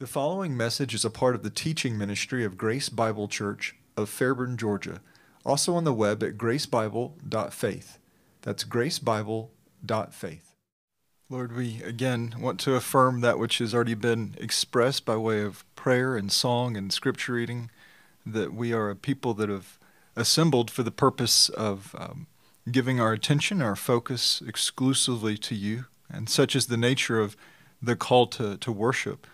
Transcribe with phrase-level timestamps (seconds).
[0.00, 4.08] The following message is a part of the teaching ministry of Grace Bible Church of
[4.08, 5.02] Fairburn, Georgia,
[5.44, 7.98] also on the web at gracebible.faith.
[8.40, 10.54] That's gracebible.faith.
[11.28, 15.66] Lord, we again want to affirm that which has already been expressed by way of
[15.76, 17.70] prayer and song and scripture reading,
[18.24, 19.78] that we are a people that have
[20.16, 22.26] assembled for the purpose of um,
[22.72, 25.84] giving our attention, our focus exclusively to you.
[26.08, 27.36] And such is the nature of
[27.82, 29.26] the call to, to worship.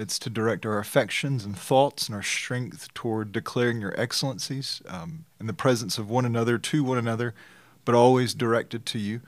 [0.00, 5.24] It's to direct our affections and thoughts and our strength toward declaring your excellencies um,
[5.38, 7.34] in the presence of one another, to one another,
[7.84, 9.20] but always directed to you.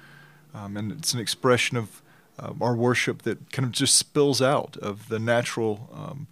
[0.55, 2.03] Um, and it's an expression of
[2.39, 6.27] um, our worship that kind of just spills out of the natural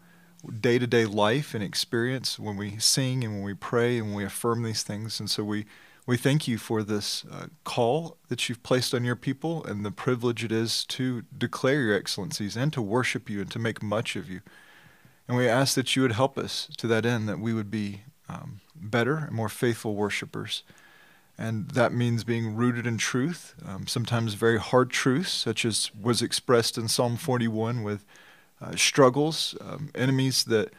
[0.60, 4.16] day to day life and experience when we sing and when we pray and when
[4.16, 5.20] we affirm these things.
[5.20, 5.66] And so we
[6.06, 9.90] we thank you for this uh, call that you've placed on your people and the
[9.90, 14.16] privilege it is to declare your excellencies and to worship you and to make much
[14.16, 14.40] of you.
[15.28, 18.02] And we ask that you would help us to that end, that we would be
[18.28, 20.62] um, better and more faithful worshipers.
[21.38, 26.20] And that means being rooted in truth, um, sometimes very hard truths, such as was
[26.20, 28.04] expressed in Psalm 41 with
[28.60, 30.72] uh, struggles, um, enemies that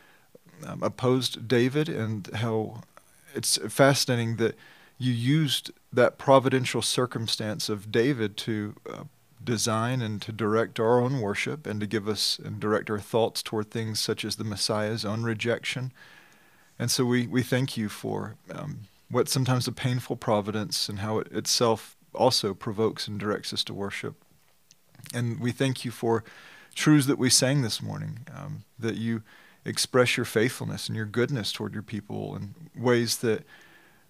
[0.65, 2.81] um, opposed David, and how
[3.33, 4.55] it's fascinating that
[5.01, 9.03] you used that providential circumstance of David to uh,
[9.43, 13.41] design and to direct our own worship and to give us and direct our thoughts
[13.41, 15.91] toward things such as the Messiah's own rejection.
[16.77, 21.17] And so we, we thank you for um, what sometimes a painful providence and how
[21.17, 24.15] it itself also provokes and directs us to worship.
[25.15, 26.23] And we thank you for
[26.75, 29.23] truths that we sang this morning, um, that you
[29.65, 33.43] express your faithfulness and your goodness toward your people in ways that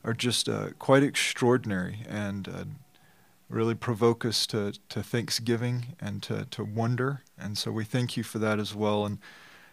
[0.04, 2.64] are just uh, quite extraordinary and uh,
[3.50, 7.22] really provoke us to, to thanksgiving and to, to wonder.
[7.38, 9.06] And so we thank you for that as well.
[9.06, 9.20] And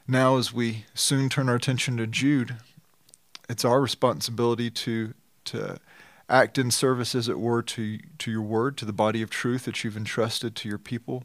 [0.07, 2.57] now, as we soon turn our attention to Jude,
[3.49, 5.15] it's our responsibility to,
[5.47, 5.79] to
[6.29, 9.65] act in service, as it were, to, to your word, to the body of truth
[9.65, 11.25] that you've entrusted to your people,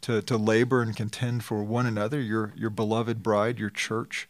[0.00, 4.28] to, to labor and contend for one another, your, your beloved bride, your church.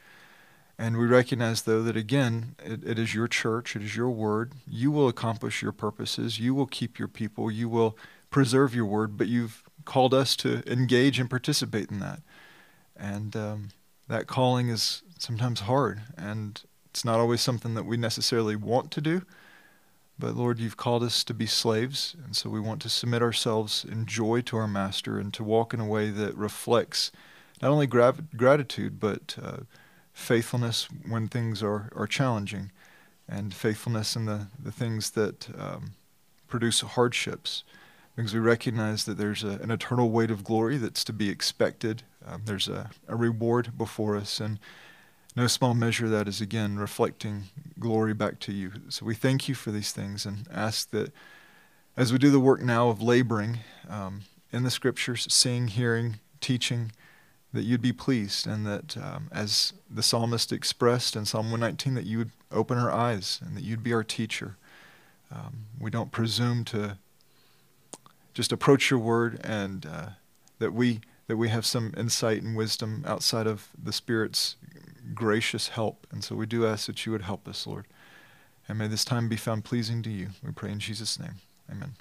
[0.80, 4.52] And we recognize, though, that again, it, it is your church, it is your word.
[4.66, 7.98] You will accomplish your purposes, you will keep your people, you will
[8.30, 12.22] preserve your word, but you've called us to engage and participate in that.
[12.96, 13.68] And um,
[14.08, 19.02] that calling is sometimes hard, and it's not always something that we necessarily want to
[19.02, 19.20] do.
[20.18, 23.84] But Lord, you've called us to be slaves, and so we want to submit ourselves
[23.84, 27.12] in joy to our Master and to walk in a way that reflects
[27.60, 29.58] not only grav- gratitude, but uh,
[30.12, 32.70] faithfulness when things are, are challenging,
[33.28, 35.92] and faithfulness in the, the things that um,
[36.48, 37.64] produce hardships.
[38.16, 42.02] Because we recognize that there's a, an eternal weight of glory that's to be expected.
[42.26, 44.58] Um, there's a, a reward before us, and
[45.36, 47.44] no small measure that is again reflecting
[47.78, 48.72] glory back to you.
[48.88, 51.12] So we thank you for these things and ask that
[51.96, 54.22] as we do the work now of laboring um,
[54.52, 56.92] in the scriptures, seeing, hearing, teaching,
[57.52, 62.06] that you'd be pleased, and that um, as the psalmist expressed in Psalm 119, that
[62.06, 64.56] you would open our eyes and that you'd be our teacher.
[65.32, 66.98] Um, we don't presume to
[68.34, 70.06] just approach your word and uh,
[70.58, 74.56] that we that we have some insight and wisdom outside of the Spirit's
[75.14, 76.04] gracious help.
[76.10, 77.86] And so we do ask that you would help us, Lord.
[78.68, 80.30] And may this time be found pleasing to you.
[80.44, 81.36] We pray in Jesus' name.
[81.70, 81.94] Amen.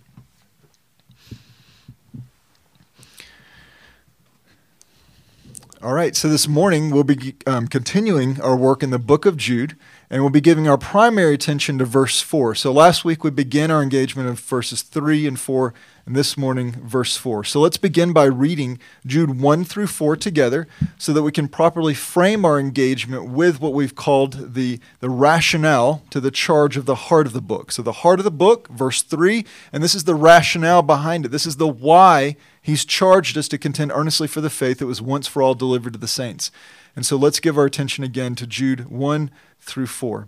[5.81, 9.37] All right, so this morning we'll be um, continuing our work in the book of
[9.37, 9.77] Jude,
[10.09, 12.53] and we'll be giving our primary attention to verse 4.
[12.55, 15.73] So last week we began our engagement of verses 3 and 4,
[16.05, 17.45] and this morning, verse 4.
[17.45, 21.93] So let's begin by reading Jude 1 through 4 together so that we can properly
[21.93, 26.95] frame our engagement with what we've called the, the rationale to the charge of the
[26.95, 27.71] heart of the book.
[27.71, 31.29] So the heart of the book, verse 3, and this is the rationale behind it.
[31.29, 35.01] This is the why He's charged us to contend earnestly for the faith that was
[35.01, 36.51] once for all delivered to the saints.
[36.95, 40.27] And so let's give our attention again to Jude 1 through 4.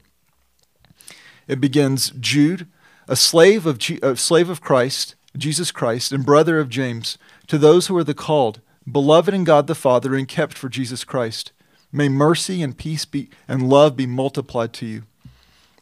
[1.47, 2.67] It begins Jude,
[3.07, 3.79] a slave of,
[4.19, 7.17] slave of Christ, Jesus Christ, and brother of James,
[7.47, 11.03] to those who are the called, beloved in God the Father, and kept for Jesus
[11.03, 11.51] Christ.
[11.91, 15.03] May mercy and peace be, and love be multiplied to you.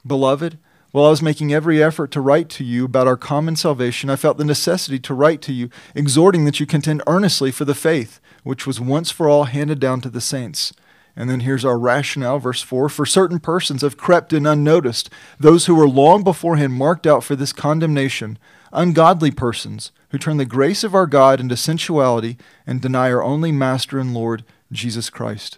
[0.05, 0.57] Beloved,
[0.91, 4.15] while I was making every effort to write to you about our common salvation, I
[4.15, 8.19] felt the necessity to write to you, exhorting that you contend earnestly for the faith
[8.43, 10.73] which was once for all handed down to the saints.
[11.15, 15.09] And then here's our rationale, verse 4 For certain persons have crept in unnoticed,
[15.39, 18.37] those who were long beforehand marked out for this condemnation,
[18.71, 23.51] ungodly persons who turn the grace of our God into sensuality and deny our only
[23.51, 25.57] Master and Lord, Jesus Christ.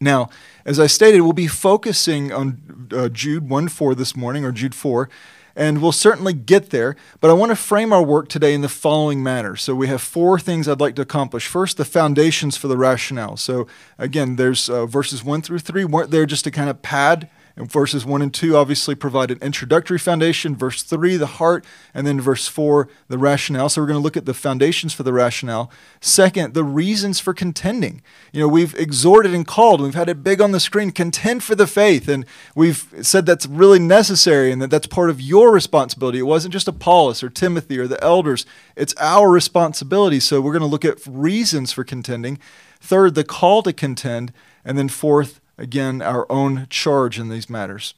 [0.00, 0.30] Now,
[0.64, 4.74] as I stated, we'll be focusing on uh, Jude 1 4 this morning, or Jude
[4.74, 5.08] 4,
[5.56, 6.94] and we'll certainly get there.
[7.20, 9.56] But I want to frame our work today in the following manner.
[9.56, 11.48] So we have four things I'd like to accomplish.
[11.48, 13.36] First, the foundations for the rationale.
[13.36, 13.66] So
[13.98, 17.28] again, there's uh, verses 1 through 3 weren't there just to kind of pad
[17.58, 20.54] and verses 1 and 2 obviously provide an introductory foundation.
[20.54, 21.64] Verse 3, the heart.
[21.92, 23.68] And then verse 4, the rationale.
[23.68, 25.68] So we're going to look at the foundations for the rationale.
[26.00, 28.00] Second, the reasons for contending.
[28.32, 31.56] You know, we've exhorted and called, we've had it big on the screen contend for
[31.56, 32.08] the faith.
[32.08, 32.24] And
[32.54, 36.20] we've said that's really necessary and that that's part of your responsibility.
[36.20, 38.46] It wasn't just Apollos or Timothy or the elders,
[38.76, 40.20] it's our responsibility.
[40.20, 42.38] So we're going to look at reasons for contending.
[42.80, 44.32] Third, the call to contend.
[44.64, 47.94] And then fourth, again, our own charge in these matters.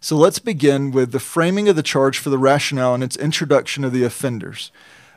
[0.00, 3.84] So let's begin with the framing of the charge for the rationale and its introduction
[3.84, 4.70] of the offenders.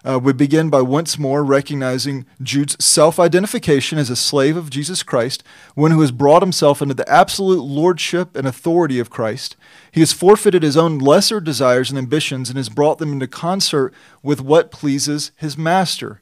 [0.04, 5.04] Uh, we begin by once more recognizing Jude's self identification as a slave of Jesus
[5.04, 5.44] Christ,
[5.76, 9.56] one who has brought himself into the absolute lordship and authority of Christ.
[9.92, 13.94] He has forfeited his own lesser desires and ambitions and has brought them into concert
[14.24, 16.20] with what pleases his master.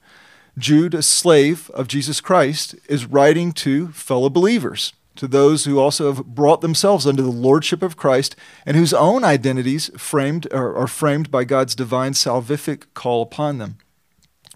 [0.60, 6.14] Jude, a slave of Jesus Christ, is writing to fellow believers, to those who also
[6.14, 8.36] have brought themselves under the lordship of Christ
[8.66, 13.78] and whose own identities framed are, are framed by God's divine salvific call upon them.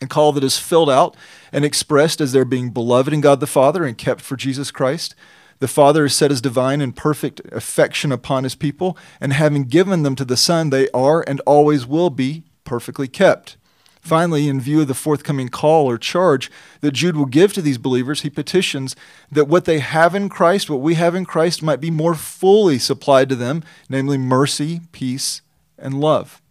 [0.02, 1.16] A call that is filled out
[1.52, 5.16] and expressed as their being beloved in God the Father and kept for Jesus Christ.
[5.60, 10.04] The Father has set his divine and perfect affection upon his people, and having given
[10.04, 13.56] them to the Son, they are and always will be perfectly kept.
[14.04, 16.52] Finally, in view of the forthcoming call or charge
[16.82, 18.98] that Jude will give to these believers, he petitions
[19.32, 22.78] that what they have in Christ, what we have in Christ, might be more fully
[22.78, 25.42] supplied to them, namely mercy, peace,
[25.78, 26.42] and love.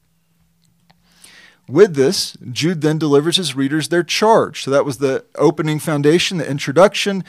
[1.69, 4.63] With this, Jude then delivers his readers their charge.
[4.63, 7.23] So that was the opening foundation, the introduction,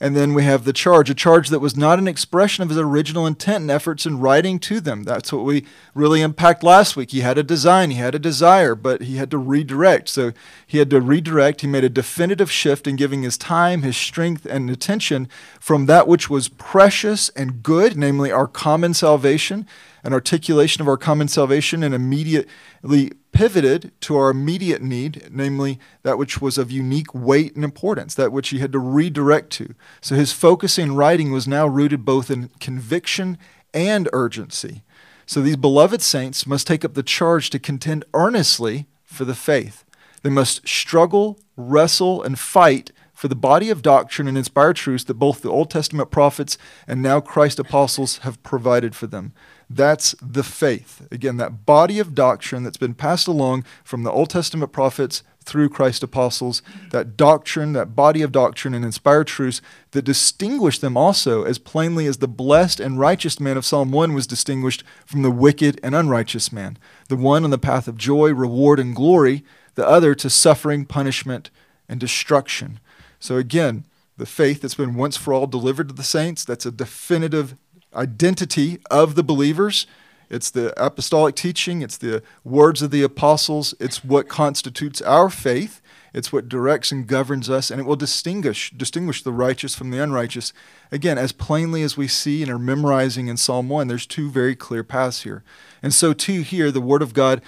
[0.00, 2.78] and then we have the charge, a charge that was not an expression of his
[2.78, 5.02] original intent and efforts in writing to them.
[5.02, 7.10] That's what we really unpacked last week.
[7.10, 10.08] He had a design, he had a desire, but he had to redirect.
[10.08, 10.32] So
[10.66, 11.60] he had to redirect.
[11.60, 15.28] He made a definitive shift in giving his time, his strength, and attention
[15.60, 19.66] from that which was precious and good, namely our common salvation,
[20.02, 26.18] an articulation of our common salvation, and immediately pivoted to our immediate need, namely that
[26.18, 29.74] which was of unique weight and importance, that which he had to redirect to.
[30.00, 33.38] So his focus in writing was now rooted both in conviction
[33.72, 34.82] and urgency.
[35.26, 39.84] So these beloved saints must take up the charge to contend earnestly for the faith.
[40.22, 45.14] They must struggle, wrestle, and fight for the body of doctrine and inspired truths that
[45.14, 46.56] both the Old Testament prophets
[46.86, 49.32] and now Christ apostles have provided for them.
[49.72, 51.06] That's the faith.
[51.12, 55.68] Again, that body of doctrine that's been passed along from the Old Testament prophets through
[55.68, 59.62] Christ apostles, that doctrine, that body of doctrine and inspired truths
[59.92, 64.12] that distinguish them also as plainly as the blessed and righteous man of Psalm 1
[64.12, 66.76] was distinguished from the wicked and unrighteous man.
[67.08, 69.44] The one on the path of joy, reward, and glory,
[69.76, 71.50] the other to suffering, punishment,
[71.88, 72.80] and destruction.
[73.20, 76.72] So again, the faith that's been once for all delivered to the saints, that's a
[76.72, 77.54] definitive
[77.94, 79.86] identity of the believers.
[80.28, 85.80] It's the apostolic teaching, it's the words of the apostles, it's what constitutes our faith.
[86.12, 90.02] It's what directs and governs us, and it will distinguish distinguish the righteous from the
[90.02, 90.52] unrighteous.
[90.90, 94.56] Again, as plainly as we see and are memorizing in Psalm one, there's two very
[94.56, 95.44] clear paths here,
[95.82, 97.42] and so too here, the Word of God.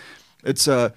[0.44, 0.90] It's a uh,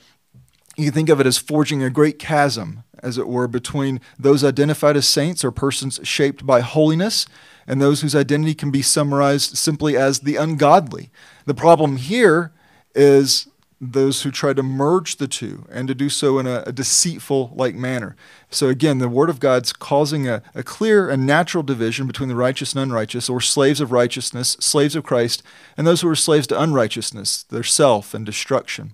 [0.78, 4.44] you can think of it as forging a great chasm, as it were, between those
[4.44, 7.26] identified as saints or persons shaped by holiness
[7.68, 11.10] and those whose identity can be summarized simply as the ungodly.
[11.46, 12.52] The problem here
[12.94, 13.48] is
[13.82, 17.52] those who try to merge the two and to do so in a, a deceitful
[17.56, 18.16] like manner.
[18.50, 22.36] So again, the word of God's causing a, a clear and natural division between the
[22.36, 25.44] righteous and unrighteous, or slaves of righteousness, slaves of Christ,
[25.78, 28.94] and those who are slaves to unrighteousness, their self and destruction.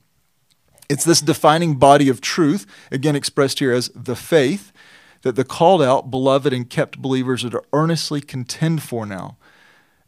[0.91, 4.73] It's this defining body of truth, again expressed here as the faith,
[5.21, 9.37] that the called out, beloved, and kept believers are to earnestly contend for now.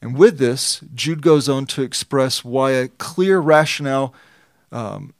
[0.01, 4.13] And with this, Jude goes on to express why a clear rationale
[4.73, 5.13] um,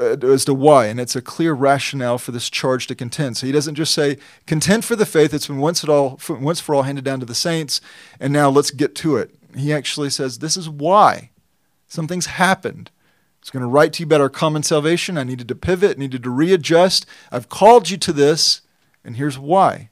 [0.00, 3.36] as to why, and it's a clear rationale for this charge to contend.
[3.36, 4.16] So he doesn't just say,
[4.46, 7.34] contend for the faith that's been once, all, once for all handed down to the
[7.34, 7.82] saints,
[8.18, 9.34] and now let's get to it.
[9.54, 11.28] He actually says, this is why.
[11.86, 12.90] Something's happened.
[13.42, 15.18] It's going to write to you about our common salvation.
[15.18, 17.04] I needed to pivot, needed to readjust.
[17.32, 18.60] I've called you to this.
[19.04, 19.90] And here's why.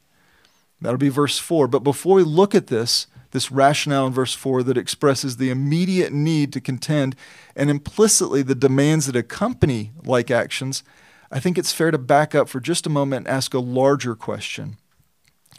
[0.81, 1.67] That'll be verse 4.
[1.67, 6.13] But before we look at this, this rationale in verse 4 that expresses the immediate
[6.13, 7.17] need to contend
[7.57, 10.85] and implicitly the demands that accompany like actions,
[11.33, 14.15] I think it's fair to back up for just a moment and ask a larger
[14.15, 14.77] question.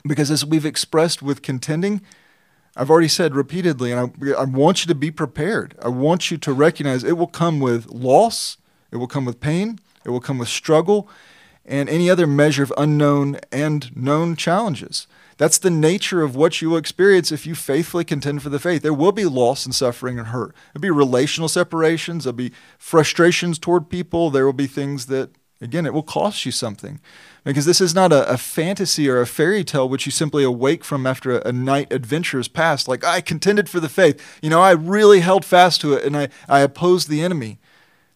[0.07, 2.01] Because as we've expressed with contending,
[2.75, 5.75] I've already said repeatedly, and I, I want you to be prepared.
[5.81, 8.57] I want you to recognize it will come with loss,
[8.91, 11.09] it will come with pain, it will come with struggle,
[11.65, 15.07] and any other measure of unknown and known challenges.
[15.37, 18.83] That's the nature of what you will experience if you faithfully contend for the faith.
[18.83, 20.53] There will be loss and suffering and hurt.
[20.73, 22.23] There'll be relational separations.
[22.23, 24.29] There'll be frustrations toward people.
[24.29, 26.99] There will be things that, again, it will cost you something.
[27.43, 30.83] Because this is not a, a fantasy or a fairy tale which you simply awake
[30.83, 32.87] from after a, a night adventure is past.
[32.87, 34.39] Like, I contended for the faith.
[34.41, 37.59] You know, I really held fast to it and I, I opposed the enemy.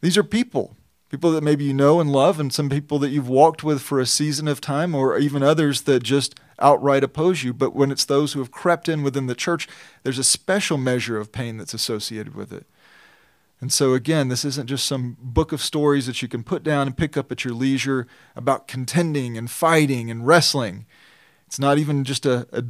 [0.02, 0.76] These are people
[1.16, 4.00] people that maybe you know and love, and some people that you've walked with for
[4.02, 7.54] a season of time, or even others that just outright oppose you.
[7.54, 9.68] But when it's those who have crept in within the church,
[10.04, 12.66] there's a special measure of pain that's associated with it.
[13.62, 16.88] And so, again, this isn't just some book of stories that you can put down
[16.88, 20.86] and pick up at your leisure about contending and fighting and wrestling.
[21.48, 22.64] It's not even just a, a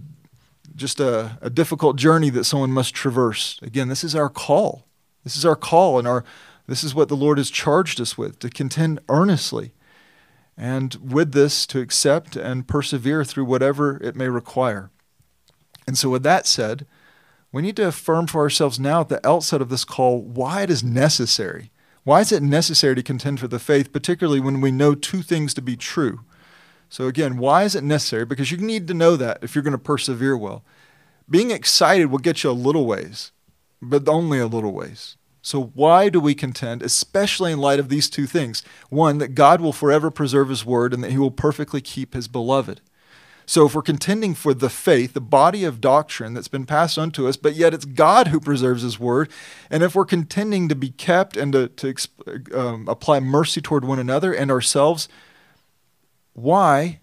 [0.75, 3.59] just a, a difficult journey that someone must traverse.
[3.61, 4.85] Again, this is our call.
[5.23, 6.23] This is our call, and our
[6.67, 9.73] this is what the Lord has charged us with to contend earnestly
[10.57, 14.89] and with this to accept and persevere through whatever it may require.
[15.87, 16.85] And so, with that said,
[17.55, 20.69] we need to affirm for ourselves now at the outset of this call why it
[20.69, 21.71] is necessary.
[22.03, 25.53] Why is it necessary to contend for the faith, particularly when we know two things
[25.53, 26.25] to be true?
[26.89, 28.25] So, again, why is it necessary?
[28.25, 30.65] Because you need to know that if you're going to persevere well.
[31.29, 33.31] Being excited will get you a little ways,
[33.81, 35.15] but only a little ways.
[35.41, 38.63] So, why do we contend, especially in light of these two things?
[38.89, 42.27] One, that God will forever preserve his word and that he will perfectly keep his
[42.27, 42.81] beloved.
[43.45, 47.11] So, if we're contending for the faith, the body of doctrine that's been passed on
[47.11, 49.31] to us, but yet it's God who preserves his word,
[49.69, 51.95] and if we're contending to be kept and to, to
[52.53, 55.07] um, apply mercy toward one another and ourselves,
[56.33, 56.99] why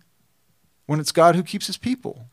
[0.86, 2.26] when it's God who keeps his people?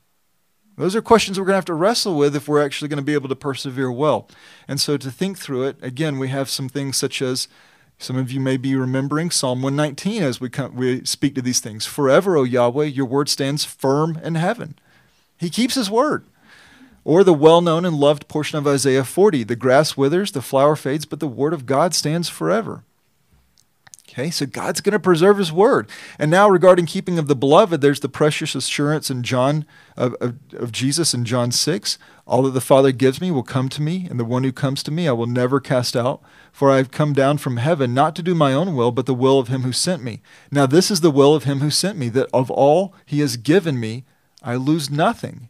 [0.76, 3.06] Those are questions we're going to have to wrestle with if we're actually going to
[3.06, 4.30] be able to persevere well.
[4.66, 7.50] And so, to think through it, again, we have some things such as
[8.00, 11.60] some of you may be remembering Psalm 119 as we, come, we speak to these
[11.60, 11.86] things.
[11.86, 14.76] Forever, O Yahweh, your word stands firm in heaven.
[15.38, 16.26] He keeps his word.
[17.04, 20.78] Or the well known and loved portion of Isaiah 40 the grass withers, the flower
[20.78, 22.84] fades, but the word of God stands forever.
[24.10, 25.88] Okay, so God's going to preserve his word.
[26.18, 30.36] And now, regarding keeping of the beloved, there's the precious assurance in John of, of,
[30.54, 32.00] of, Jesus in John 6.
[32.26, 34.82] All that the Father gives me will come to me, and the one who comes
[34.84, 36.22] to me I will never cast out.
[36.52, 39.14] For I have come down from heaven not to do my own will, but the
[39.14, 40.22] will of him who sent me.
[40.52, 43.38] Now, this is the will of him who sent me, that of all he has
[43.38, 44.06] given me,
[44.42, 45.50] I lose nothing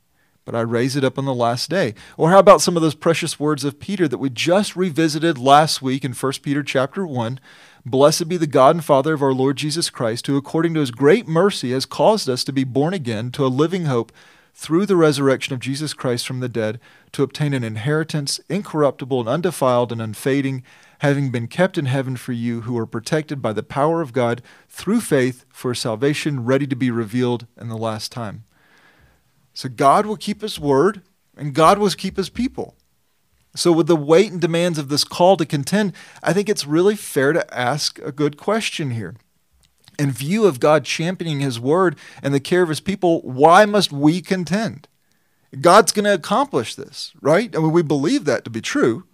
[0.50, 1.94] but I raise it up on the last day.
[2.18, 5.80] Or how about some of those precious words of Peter that we just revisited last
[5.80, 7.40] week in 1 Peter chapter 1?
[7.86, 10.92] Blessed be the God and Father of our Lord Jesus Christ, who according to his
[10.92, 14.12] great mercy has caused us to be born again to a living hope
[14.54, 16.82] through the resurrection of Jesus Christ from the dead,
[17.14, 20.64] to obtain an inheritance incorruptible and undefiled and unfading,
[21.00, 24.42] having been kept in heaven for you, who are protected by the power of God
[24.68, 28.44] through faith for salvation ready to be revealed in the last time.
[29.54, 31.02] So God will keep his word,
[31.38, 32.76] and God will keep his people.
[33.56, 36.96] So, with the weight and demands of this call to contend, I think it's really
[36.96, 39.16] fair to ask a good question here.
[39.98, 43.92] In view of God championing his word and the care of his people, why must
[43.92, 44.88] we contend?
[45.60, 47.54] God's going to accomplish this, right?
[47.56, 49.06] I mean, we believe that to be true,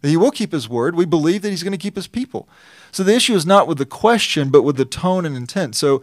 [0.00, 0.94] that he will keep his word.
[0.94, 2.48] We believe that he's going to keep his people.
[2.92, 5.74] So, the issue is not with the question, but with the tone and intent.
[5.74, 6.00] So,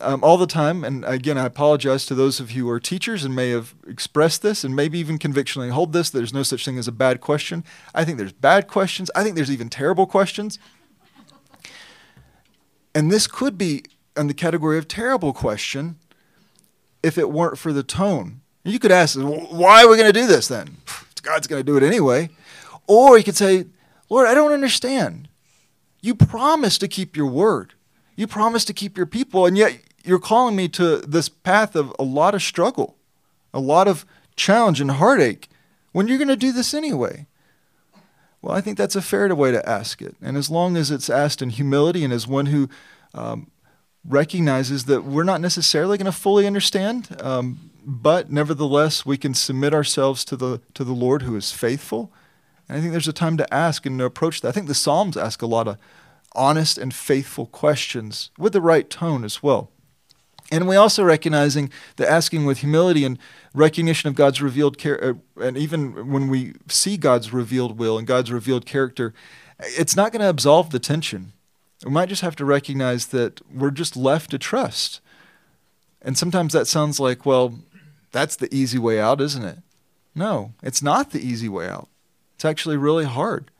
[0.00, 0.84] um, all the time.
[0.84, 4.42] And again, I apologize to those of you who are teachers and may have expressed
[4.42, 6.10] this and maybe even convictionally hold this.
[6.10, 7.64] There's no such thing as a bad question.
[7.94, 9.10] I think there's bad questions.
[9.14, 10.58] I think there's even terrible questions.
[12.94, 13.84] And this could be
[14.16, 15.96] in the category of terrible question
[17.02, 18.40] if it weren't for the tone.
[18.64, 20.76] You could ask, why are we going to do this then?
[21.22, 22.30] God's going to do it anyway.
[22.86, 23.66] Or you could say,
[24.10, 25.28] Lord, I don't understand.
[26.00, 27.74] You promised to keep your word.
[28.14, 31.94] You promised to keep your people, and yet you're calling me to this path of
[31.98, 32.96] a lot of struggle,
[33.54, 34.04] a lot of
[34.36, 35.48] challenge and heartache
[35.92, 37.26] when you're going to do this anyway.
[38.40, 40.16] Well, I think that's a fair way to ask it.
[40.20, 42.68] And as long as it's asked in humility and as one who
[43.14, 43.50] um,
[44.06, 49.72] recognizes that we're not necessarily going to fully understand, um, but nevertheless we can submit
[49.72, 52.12] ourselves to the to the Lord who is faithful.
[52.68, 54.48] And I think there's a time to ask and to approach that.
[54.48, 55.78] I think the Psalms ask a lot of
[56.34, 59.70] honest and faithful questions with the right tone as well.
[60.50, 63.18] And we also recognizing the asking with humility and
[63.54, 68.06] recognition of God's revealed character, uh, and even when we see God's revealed will and
[68.06, 69.14] God's revealed character,
[69.58, 71.32] it's not going to absolve the tension.
[71.84, 75.00] We might just have to recognize that we're just left to trust.
[76.02, 77.58] And sometimes that sounds like, well,
[78.10, 79.58] that's the easy way out, isn't it?
[80.14, 81.88] No, it's not the easy way out.
[82.34, 83.50] It's actually really hard.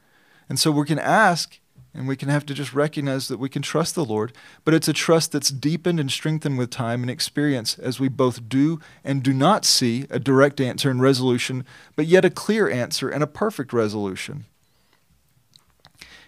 [0.49, 1.59] And so we can ask
[1.94, 4.32] and we can have to just recognize that we can trust the Lord,
[4.64, 8.49] but it's a trust that's deepened and strengthened with time and experience as we both
[8.49, 13.08] do and do not see a direct answer and resolution, but yet a clear answer
[13.08, 14.46] and a perfect resolution.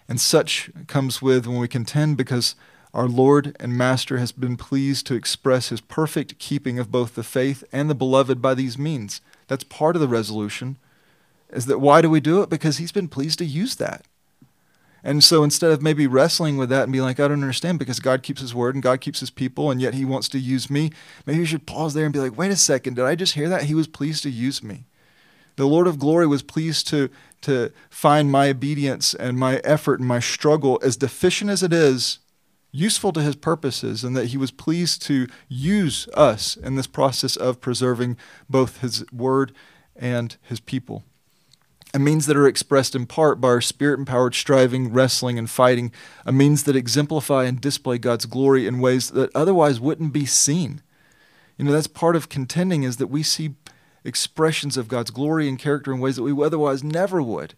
[0.07, 2.55] And such comes with when we contend because
[2.93, 7.23] our Lord and Master has been pleased to express his perfect keeping of both the
[7.23, 9.19] faith and the beloved by these means.
[9.47, 10.77] That's part of the resolution.
[11.49, 12.49] Is that why do we do it?
[12.49, 14.05] Because he's been pleased to use that.
[15.05, 17.99] And so instead of maybe wrestling with that and being like, I don't understand because
[17.99, 20.67] God keeps his word and God keeps his people and yet he wants to use
[20.67, 20.89] me,
[21.27, 23.47] maybe you should pause there and be like, wait a second, did I just hear
[23.47, 23.65] that?
[23.65, 24.85] He was pleased to use me.
[25.57, 30.09] The Lord of glory was pleased to, to find my obedience and my effort and
[30.09, 32.17] my struggle, as deficient as it is,
[32.71, 37.37] useful to his purposes, and that he was pleased to use us in this process
[37.37, 38.17] of preserving
[38.49, 39.53] both his word
[39.95, 41.03] and his people
[41.95, 45.93] a means that are expressed in part by our spirit empowered striving, wrestling, and fighting,
[46.25, 50.81] a means that exemplify and display God's glory in ways that otherwise wouldn't be seen.
[51.57, 53.53] You know, that's part of contending is that we see
[54.03, 57.53] expressions of God's glory and character in ways that we otherwise never would.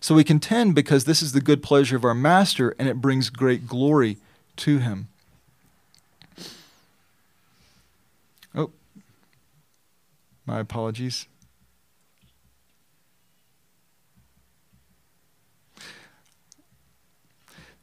[0.00, 3.28] So we contend because this is the good pleasure of our Master and it brings
[3.28, 4.16] great glory
[4.56, 5.08] to him.
[8.54, 8.70] Oh,
[10.46, 11.26] my apologies.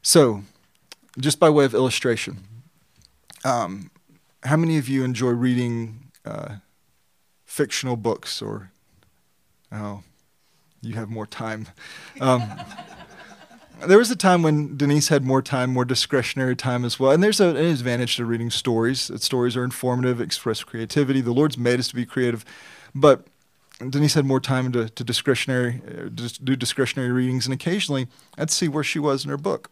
[0.09, 0.41] So,
[1.19, 2.39] just by way of illustration,
[3.45, 3.91] um,
[4.41, 6.55] how many of you enjoy reading uh,
[7.45, 8.71] fictional books or,
[9.71, 10.01] oh,
[10.81, 11.67] you have more time?
[12.19, 12.41] Um,
[13.87, 17.11] there was a time when Denise had more time, more discretionary time as well.
[17.11, 19.09] And there's a, an advantage to reading stories.
[19.09, 21.21] That stories are informative, express creativity.
[21.21, 22.43] The Lord's made us to be creative.
[22.95, 23.27] But
[23.77, 26.09] Denise had more time to, to discretionary, uh,
[26.43, 27.45] do discretionary readings.
[27.45, 28.07] And occasionally
[28.39, 29.69] I'd see where she was in her book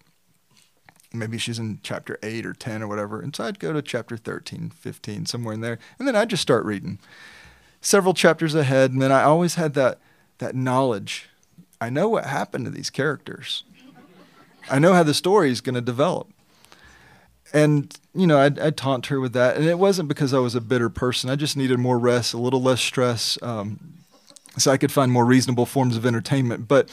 [1.13, 3.21] maybe she's in chapter 8 or 10 or whatever.
[3.21, 5.79] And so I'd go to chapter 13, 15, somewhere in there.
[5.99, 6.99] And then I'd just start reading
[7.81, 8.91] several chapters ahead.
[8.91, 9.99] And then I always had that,
[10.39, 11.29] that knowledge.
[11.79, 13.63] I know what happened to these characters,
[14.69, 16.27] I know how the story is going to develop.
[17.53, 19.55] And, you know, I'd, I'd, taunt her with that.
[19.55, 21.29] And it wasn't because I was a bitter person.
[21.29, 23.79] I just needed more rest, a little less stress, um,
[24.57, 26.67] so I could find more reasonable forms of entertainment.
[26.67, 26.89] But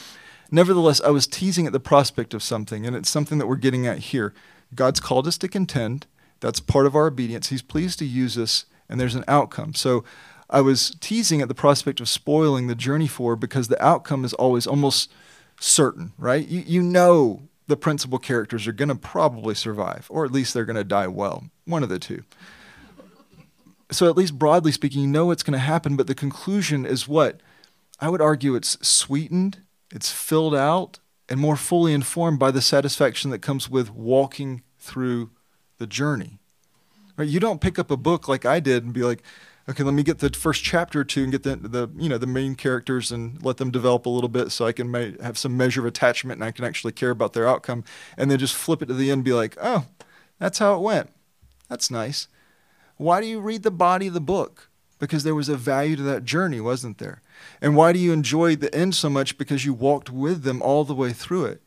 [0.51, 3.87] Nevertheless, I was teasing at the prospect of something, and it's something that we're getting
[3.87, 4.33] at here.
[4.73, 6.05] God's called us to contend.
[6.39, 7.49] That's part of our obedience.
[7.49, 9.73] He's pleased to use us, and there's an outcome.
[9.73, 10.03] So
[10.49, 14.33] I was teasing at the prospect of spoiling the journey for because the outcome is
[14.33, 15.11] always almost
[15.59, 16.47] certain, right?
[16.47, 20.65] You, you know the principal characters are going to probably survive, or at least they're
[20.65, 21.45] going to die well.
[21.65, 22.23] One of the two.
[23.91, 27.07] So, at least broadly speaking, you know what's going to happen, but the conclusion is
[27.07, 27.39] what?
[27.99, 29.59] I would argue it's sweetened
[29.95, 35.31] it's filled out and more fully informed by the satisfaction that comes with walking through
[35.77, 36.39] the journey.
[37.15, 37.29] Right?
[37.29, 39.23] You don't pick up a book like I did and be like,
[39.69, 42.17] okay, let me get the first chapter or two and get the, the you know
[42.17, 45.55] the main characters and let them develop a little bit so I can have some
[45.55, 47.85] measure of attachment and I can actually care about their outcome,
[48.17, 49.85] and then just flip it to the end and be like, oh,
[50.39, 51.09] that's how it went.
[51.69, 52.27] That's nice.
[52.97, 54.69] Why do you read the body of the book?
[54.97, 57.21] Because there was a value to that journey, wasn't there?
[57.61, 59.37] And why do you enjoy the end so much?
[59.37, 61.61] Because you walked with them all the way through it.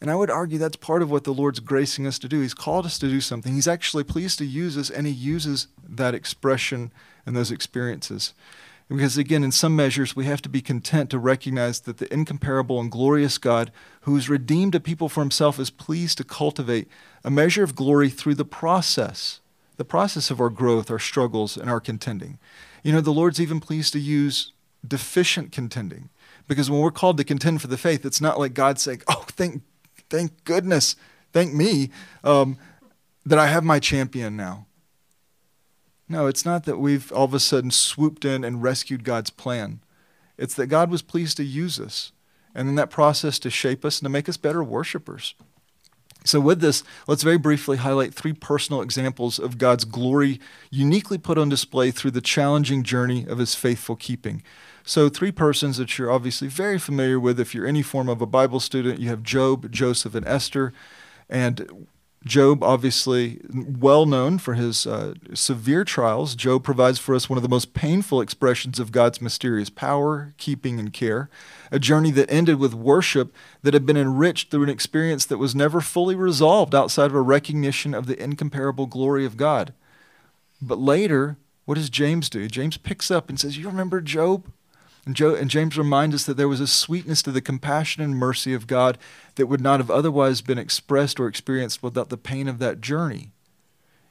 [0.00, 2.42] And I would argue that's part of what the Lord's gracing us to do.
[2.42, 3.54] He's called us to do something.
[3.54, 6.92] He's actually pleased to use us, and He uses that expression
[7.24, 8.34] and those experiences.
[8.88, 12.80] Because again, in some measures, we have to be content to recognize that the incomparable
[12.80, 16.86] and glorious God, who has redeemed a people for himself, is pleased to cultivate
[17.24, 19.40] a measure of glory through the process,
[19.78, 22.38] the process of our growth, our struggles, and our contending.
[22.84, 24.52] You know, the Lord's even pleased to use
[24.86, 26.10] deficient contending.
[26.46, 29.24] Because when we're called to contend for the faith, it's not like God saying, Oh,
[29.30, 29.62] thank,
[30.10, 30.94] thank goodness,
[31.32, 31.90] thank me
[32.22, 32.58] um,
[33.24, 34.66] that I have my champion now.
[36.08, 39.80] No, it's not that we've all of a sudden swooped in and rescued God's plan.
[40.36, 42.12] It's that God was pleased to use us
[42.54, 45.34] and in that process to shape us and to make us better worshipers.
[46.26, 51.36] So, with this, let's very briefly highlight three personal examples of God's glory uniquely put
[51.36, 54.42] on display through the challenging journey of his faithful keeping.
[54.84, 57.38] So, three persons that you're obviously very familiar with.
[57.38, 60.72] If you're any form of a Bible student, you have Job, Joseph, and Esther.
[61.28, 61.86] And
[62.24, 67.42] Job, obviously well known for his uh, severe trials, Job provides for us one of
[67.42, 71.28] the most painful expressions of God's mysterious power, keeping, and care.
[71.70, 75.54] A journey that ended with worship that had been enriched through an experience that was
[75.54, 79.74] never fully resolved outside of a recognition of the incomparable glory of God.
[80.62, 82.48] But later, what does James do?
[82.48, 84.50] James picks up and says, You remember Job?
[85.06, 88.54] And, and James reminds us that there was a sweetness to the compassion and mercy
[88.54, 88.98] of God
[89.34, 93.30] that would not have otherwise been expressed or experienced without the pain of that journey.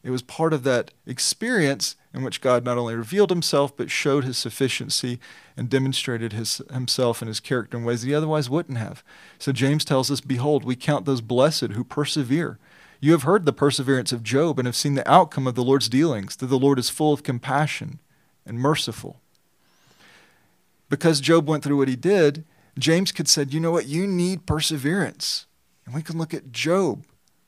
[0.04, 4.26] It was part of that experience in which God not only revealed himself, but showed
[4.26, 5.18] his sufficiency
[5.56, 9.02] and demonstrated his, himself and his character in ways that he otherwise wouldn't have.
[9.40, 12.60] So James tells us, Behold, we count those blessed who persevere.
[13.00, 15.90] You have heard the perseverance of Job and have seen the outcome of the Lord's
[15.90, 18.00] dealings, that the Lord is full of compassion
[18.46, 19.22] and merciful.
[20.94, 22.46] Because Job went through what he did,
[22.78, 23.88] James could say, You know what?
[23.88, 25.48] You need perseverance.
[25.88, 27.04] And we can look at Job.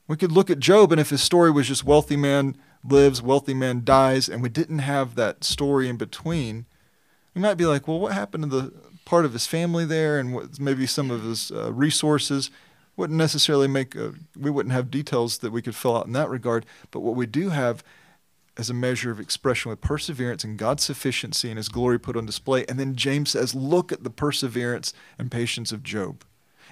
[0.08, 3.54] We could look at Job, and if his story was just wealthy man lives, wealthy
[3.54, 6.66] man dies, and we didn't have that story in between,
[7.36, 8.72] we might be like, well, what happened to the
[9.04, 12.50] part of his family there and what, maybe some of his uh, resources?
[12.96, 16.30] Wouldn't necessarily make, a, we wouldn't have details that we could fill out in that
[16.30, 17.84] regard, but what we do have
[18.56, 22.26] as a measure of expression with perseverance and God's sufficiency and his glory put on
[22.26, 22.64] display.
[22.68, 26.24] And then James says, look at the perseverance and patience of Job.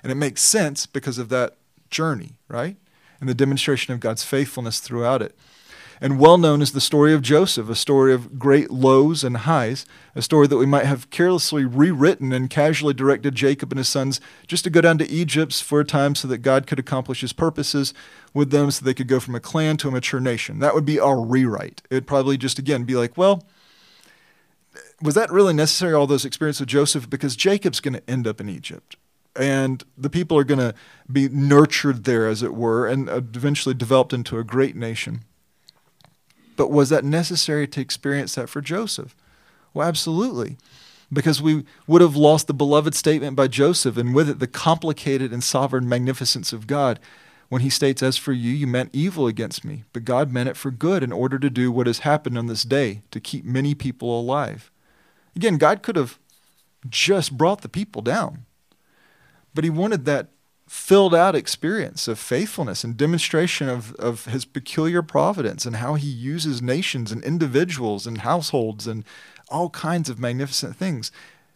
[0.03, 1.57] And it makes sense because of that
[1.91, 2.77] journey, right?
[3.21, 5.37] And the demonstration of God's faithfulness throughout it.
[6.01, 9.87] And well known is the story of Joseph, a story of great lows and highs,
[10.15, 14.21] a story that we might have carelessly rewritten and casually directed Jacob and his sons
[14.47, 17.33] just to go down to Egypt for a time so that God could accomplish his
[17.33, 17.95] purposes
[18.33, 20.59] with them so they could go from a clan to a mature nation.
[20.59, 21.83] That would be our rewrite.
[21.91, 23.45] It would probably just, again, be like, well,
[25.01, 27.09] was that really necessary, all those experiences with Joseph?
[27.09, 28.97] Because Jacob's going to end up in Egypt
[29.37, 30.75] and the people are going to
[31.11, 35.25] be nurtured there, as it were, and eventually developed into a great nation.
[36.57, 39.15] But was that necessary to experience that for Joseph?
[39.73, 40.57] Well, absolutely.
[41.13, 45.33] Because we would have lost the beloved statement by Joseph, and with it, the complicated
[45.33, 46.99] and sovereign magnificence of God
[47.49, 50.57] when he states, As for you, you meant evil against me, but God meant it
[50.57, 53.75] for good in order to do what has happened on this day, to keep many
[53.75, 54.71] people alive.
[55.37, 56.19] Again, God could have
[56.89, 58.47] just brought the people down,
[59.55, 60.29] but he wanted that
[60.67, 66.09] filled out experience of faithfulness and demonstration of, of his peculiar providence and how he
[66.09, 69.05] uses nations and individuals and households and
[69.49, 71.13] all kinds of magnificent things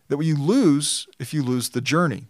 [0.09, 2.27] that we lose if you lose the journey.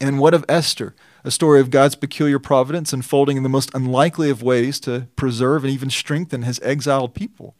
[0.00, 0.94] And what of Esther?
[1.24, 5.62] A story of God's peculiar providence unfolding in the most unlikely of ways to preserve
[5.62, 7.54] and even strengthen his exiled people.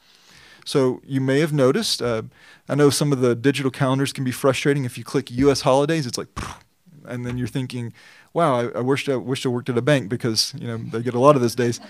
[0.64, 2.23] So you may have noticed, uh,
[2.68, 4.85] I know some of the digital calendars can be frustrating.
[4.85, 5.61] If you click U.S.
[5.62, 6.29] holidays, it's like,
[7.05, 7.92] and then you're thinking,
[8.35, 11.03] wow, I, I wished I wished I worked at a bank because you know they
[11.03, 11.81] get a lot of those days.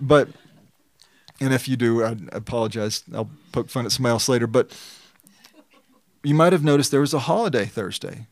[0.00, 0.28] But
[1.40, 3.02] and if you do, I apologize.
[3.14, 4.46] I'll poke fun at somebody else later.
[4.46, 4.76] But
[6.22, 8.26] you might have noticed there was a holiday Thursday.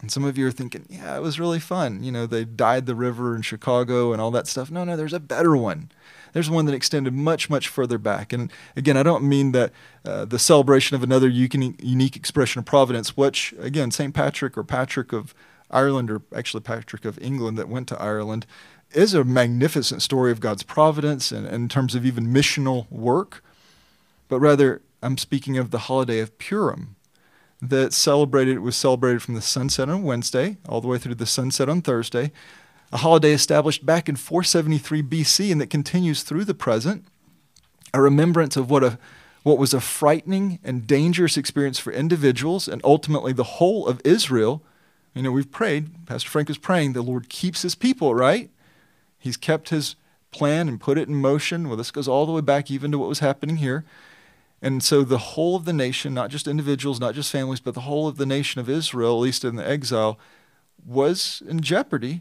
[0.00, 2.02] And some of you are thinking, yeah, it was really fun.
[2.02, 4.70] You know, they dyed the river in Chicago and all that stuff.
[4.70, 5.90] No, no, there's a better one.
[6.32, 8.32] There's one that extended much, much further back.
[8.32, 9.72] And again, I don't mean that
[10.04, 14.14] uh, the celebration of another unique expression of providence, which, again, St.
[14.14, 15.34] Patrick or Patrick of
[15.70, 18.46] Ireland, or actually Patrick of England that went to Ireland,
[18.92, 23.42] is a magnificent story of God's providence and, and in terms of even missional work.
[24.28, 26.96] But rather, I'm speaking of the holiday of Purim
[27.62, 31.68] that celebrated was celebrated from the sunset on Wednesday all the way through the sunset
[31.68, 32.32] on Thursday,
[32.92, 37.04] a holiday established back in 473 BC and that continues through the present,
[37.92, 38.98] a remembrance of what a
[39.42, 44.62] what was a frightening and dangerous experience for individuals and ultimately the whole of Israel
[45.14, 48.50] you know, we've prayed, Pastor Frank is praying, the Lord keeps his people, right?
[49.18, 49.96] He's kept his
[50.30, 51.68] plan and put it in motion.
[51.68, 53.84] Well, this goes all the way back even to what was happening here.
[54.62, 57.80] And so the whole of the nation, not just individuals, not just families, but the
[57.80, 60.18] whole of the nation of Israel, at least in the exile,
[60.84, 62.20] was in jeopardy.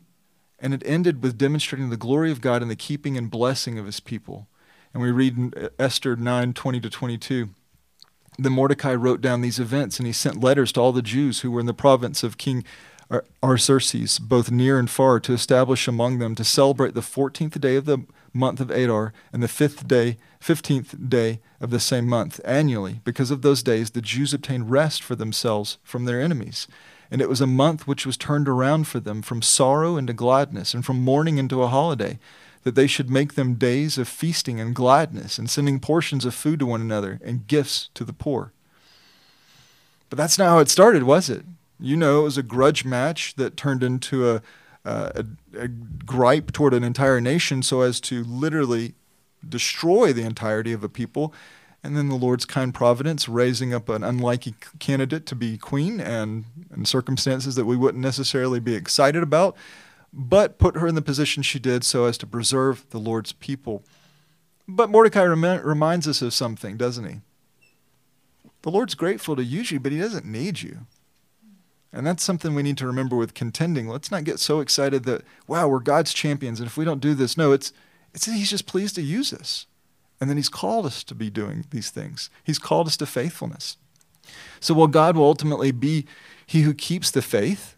[0.57, 3.85] And it ended with demonstrating the glory of God and the keeping and blessing of
[3.85, 4.47] his people.
[4.93, 7.49] And we read in Esther 9 20 to 22
[8.43, 11.51] then Mordecai wrote down these events and he sent letters to all the Jews who
[11.51, 12.63] were in the province of King
[13.43, 17.85] Artaxerxes, both near and far, to establish among them to celebrate the 14th day of
[17.85, 23.01] the month of Adar and the fifth day, 15th day of the same month annually.
[23.03, 26.67] Because of those days, the Jews obtained rest for themselves from their enemies.
[27.09, 30.75] And it was a month which was turned around for them from sorrow into gladness
[30.75, 32.19] and from mourning into a holiday
[32.69, 36.59] that they should make them days of feasting and gladness and sending portions of food
[36.59, 38.53] to one another and gifts to the poor.
[40.07, 41.45] But that's not how it started, was it?
[41.79, 44.41] You know, it was a grudge match that turned into a,
[44.85, 45.25] a,
[45.57, 48.93] a gripe toward an entire nation so as to literally
[49.47, 51.33] destroy the entirety of a people.
[51.83, 56.45] And then the Lord's kind providence raising up an unlikely candidate to be queen and
[56.71, 59.57] in circumstances that we wouldn't necessarily be excited about
[60.11, 63.83] but put her in the position she did so as to preserve the Lord's people.
[64.67, 67.21] But Mordecai rem- reminds us of something, doesn't he?
[68.61, 70.79] The Lord's grateful to use you, but he doesn't need you.
[71.91, 73.87] And that's something we need to remember with contending.
[73.87, 77.15] Let's not get so excited that, wow, we're God's champions, and if we don't do
[77.15, 77.73] this, no, it's,
[78.13, 79.65] it's he's just pleased to use us.
[80.21, 82.29] And then he's called us to be doing these things.
[82.43, 83.77] He's called us to faithfulness.
[84.59, 86.05] So while God will ultimately be
[86.45, 87.75] he who keeps the faith,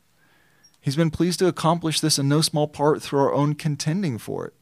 [0.81, 4.45] he's been pleased to accomplish this in no small part through our own contending for
[4.45, 4.53] it.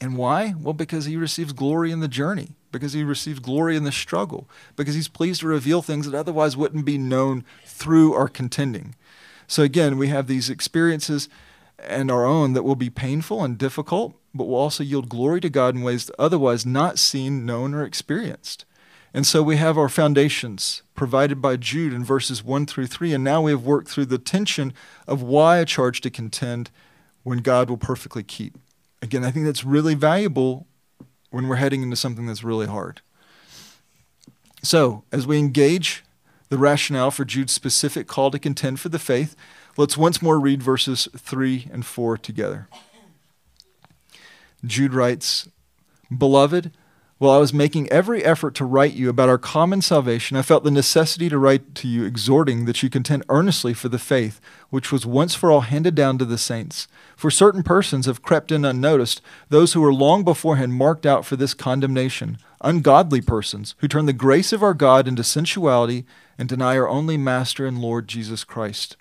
[0.00, 0.54] And why?
[0.58, 4.48] Well, because he receives glory in the journey, because he receives glory in the struggle,
[4.74, 8.96] because he's pleased to reveal things that otherwise wouldn't be known through our contending.
[9.46, 11.28] So again, we have these experiences
[11.78, 15.50] and our own that will be painful and difficult, but will also yield glory to
[15.50, 18.64] God in ways otherwise not seen, known, or experienced.
[19.14, 23.22] And so we have our foundations provided by Jude in verses 1 through 3, and
[23.22, 24.74] now we have worked through the tension
[25.06, 26.70] of why a charge to contend
[27.22, 28.58] when God will perfectly keep.
[29.00, 30.66] Again, I think that's really valuable
[31.30, 33.02] when we're heading into something that's really hard.
[34.64, 36.02] So, as we engage
[36.48, 39.36] the rationale for Jude's specific call to contend for the faith,
[39.76, 42.68] let's once more read verses 3 and 4 together.
[44.64, 45.48] Jude writes,
[46.16, 46.72] Beloved,
[47.18, 50.64] while I was making every effort to write you about our common salvation, I felt
[50.64, 54.90] the necessity to write to you, exhorting that you contend earnestly for the faith which
[54.90, 56.88] was once for all handed down to the saints.
[57.16, 61.36] For certain persons have crept in unnoticed, those who were long beforehand marked out for
[61.36, 66.04] this condemnation, ungodly persons who turn the grace of our God into sensuality
[66.36, 68.96] and deny our only Master and Lord Jesus Christ.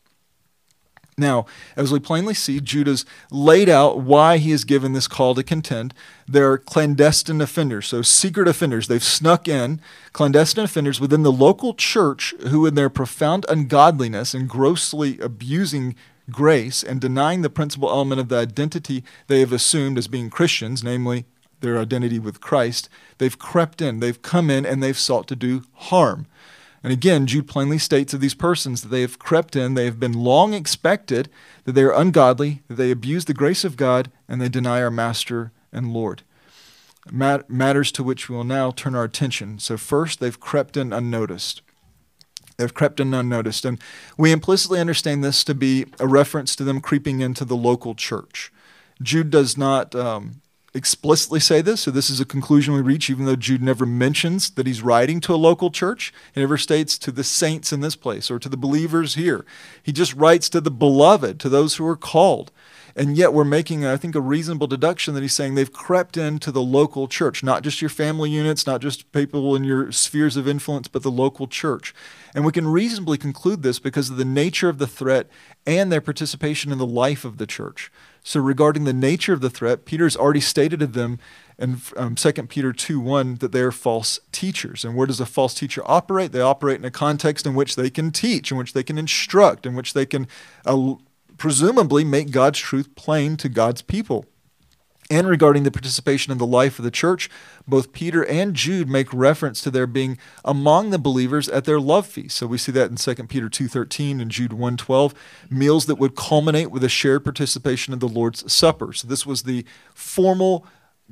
[1.17, 1.45] Now,
[1.75, 5.43] as we plainly see, Jude has laid out why he is given this call to
[5.43, 5.93] contend.
[6.27, 8.87] They're clandestine offenders, so secret offenders.
[8.87, 9.79] They've snuck in,
[10.11, 15.95] clandestine offenders within the local church who, in their profound ungodliness and grossly abusing
[16.31, 20.83] grace and denying the principal element of the identity they have assumed as being Christians,
[20.83, 21.25] namely
[21.59, 25.63] their identity with Christ, they've crept in, they've come in, and they've sought to do
[25.73, 26.27] harm.
[26.83, 29.99] And again, Jude plainly states of these persons that they have crept in, they have
[29.99, 31.29] been long expected,
[31.63, 34.91] that they are ungodly, that they abuse the grace of God, and they deny our
[34.91, 36.23] Master and Lord.
[37.09, 39.59] Mat- matters to which we will now turn our attention.
[39.59, 41.61] So, first, they've crept in unnoticed.
[42.57, 43.65] They've crept in unnoticed.
[43.65, 43.79] And
[44.17, 48.51] we implicitly understand this to be a reference to them creeping into the local church.
[49.01, 50.41] Jude does not um,
[50.75, 54.49] explicitly say this, so this is a conclusion we reach, even though Jude never mentions
[54.51, 56.11] that he's writing to a local church.
[56.33, 59.45] He never states to the saints in this place or to the believers here.
[59.83, 62.51] He just writes to the beloved, to those who are called.
[62.95, 66.51] And yet we're making, I think, a reasonable deduction that he's saying they've crept into
[66.51, 70.47] the local church, not just your family units, not just people in your spheres of
[70.47, 71.93] influence, but the local church.
[72.35, 75.27] And we can reasonably conclude this because of the nature of the threat
[75.65, 77.91] and their participation in the life of the church.
[78.23, 81.19] So, regarding the nature of the threat, Peter's already stated to them
[81.59, 84.85] in um, 2 Peter 2 1 that they are false teachers.
[84.85, 86.31] And where does a false teacher operate?
[86.31, 89.65] They operate in a context in which they can teach, in which they can instruct,
[89.65, 90.27] in which they can
[90.65, 90.95] uh,
[91.37, 94.25] presumably make God's truth plain to God's people.
[95.09, 97.29] And regarding the participation in the life of the church,
[97.67, 102.07] both Peter and Jude make reference to their being among the believers at their love
[102.07, 102.37] feast.
[102.37, 105.13] So we see that in 2 Peter 2:13 and Jude 1:12,
[105.49, 108.93] meals that would culminate with a shared participation in the Lord's Supper.
[108.93, 110.65] So this was the formal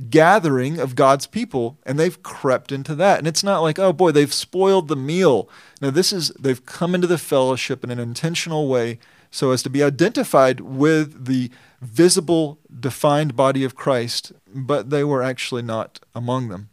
[0.10, 3.20] gathering of God's people, and they've crept into that.
[3.20, 5.50] And it's not like, oh boy, they've spoiled the meal.
[5.82, 9.00] Now this is they've come into the fellowship in an intentional way
[9.32, 15.24] so as to be identified with the visible, defined body of Christ, but they were
[15.24, 16.70] actually not among them.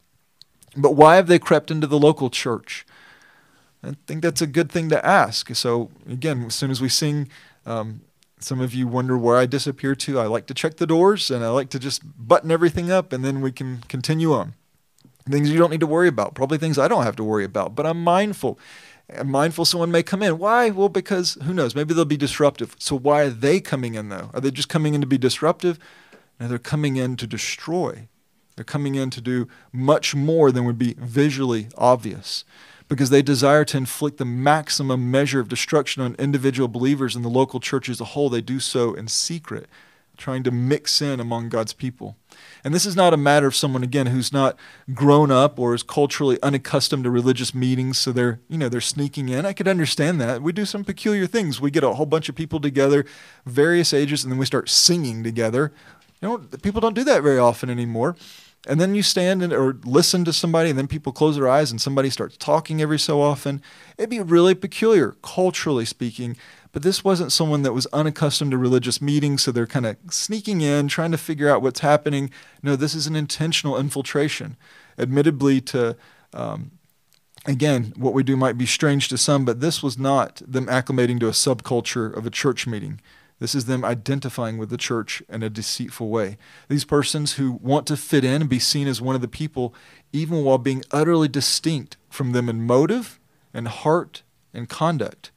[0.77, 2.87] But why have they crept into the local church?
[3.83, 5.55] I think that's a good thing to ask.
[5.55, 7.29] So, again, as soon as we sing,
[7.65, 8.03] um,
[8.39, 10.21] some of you wonder where I disappear to.
[10.21, 13.25] I like to check the doors and I like to just button everything up and
[13.25, 14.55] then we can continue on.
[15.29, 17.75] Things you don't need to worry about, probably things I don't have to worry about,
[17.75, 18.59] but I'm mindful
[19.25, 20.39] mindful someone may come in.
[20.39, 20.71] Why?
[20.71, 21.75] Well, because who knows?
[21.75, 22.77] Maybe they'll be disruptive.
[22.79, 24.31] So why are they coming in though?
[24.35, 25.79] Are they just coming in to be disruptive?
[26.39, 28.09] No, they're coming in to destroy.
[28.57, 32.45] They're coming in to do much more than would be visually obvious
[32.89, 37.29] because they desire to inflict the maximum measure of destruction on individual believers in the
[37.29, 38.29] local church as a whole.
[38.29, 39.69] They do so in secret,
[40.19, 42.17] trying to mix in among God's people.
[42.63, 44.57] And this is not a matter of someone again who's not
[44.93, 49.29] grown up or is culturally unaccustomed to religious meetings, so they're you know they're sneaking
[49.31, 49.47] in.
[49.47, 50.43] I could understand that.
[50.43, 51.61] We do some peculiar things.
[51.61, 53.07] We get a whole bunch of people together,
[53.47, 55.73] various ages, and then we start singing together.
[56.21, 58.17] You know, people don't do that very often anymore.
[58.67, 61.71] and then you stand and, or listen to somebody, and then people close their eyes
[61.71, 63.63] and somebody starts talking every so often.
[63.97, 66.37] It'd be really peculiar, culturally speaking.
[66.73, 70.61] But this wasn't someone that was unaccustomed to religious meetings, so they're kind of sneaking
[70.61, 72.31] in, trying to figure out what's happening.
[72.63, 74.57] No, this is an intentional infiltration.
[74.99, 75.97] Admittedly, to
[76.35, 76.73] um,
[77.47, 81.19] again, what we do might be strange to some, but this was not them acclimating
[81.21, 83.01] to a subculture of a church meeting.
[83.41, 86.39] This is them identifying with the church in a deceitful way.
[86.69, 89.75] These persons who want to fit in and be seen as one of the people,
[90.13, 93.21] even while being utterly distinct from them in motive
[93.55, 95.31] and heart and conduct.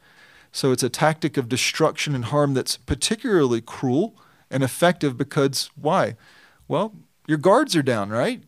[0.52, 4.16] So it's a tactic of destruction and harm that's particularly cruel
[4.50, 6.16] and effective because why?
[6.68, 6.94] Well,
[7.28, 8.44] your guards are down, right?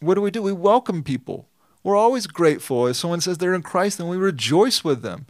[0.00, 0.42] What do we do?
[0.42, 1.48] We welcome people.
[1.82, 2.86] We're always grateful.
[2.86, 5.26] If someone says they're in Christ, then we rejoice with them.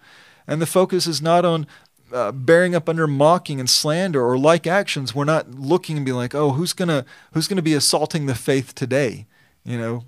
[0.46, 1.66] And the focus is not on
[2.12, 6.12] uh, bearing up under mocking and slander or like actions, we're not looking and be
[6.12, 9.26] like, oh, who's gonna who's gonna be assaulting the faith today?
[9.64, 10.04] You know,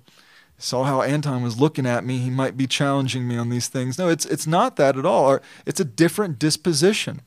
[0.57, 2.17] saw how Anton was looking at me.
[2.17, 3.97] He might be challenging me on these things.
[3.97, 5.39] No, it's it's not that at all.
[5.65, 7.21] It's a different disposition.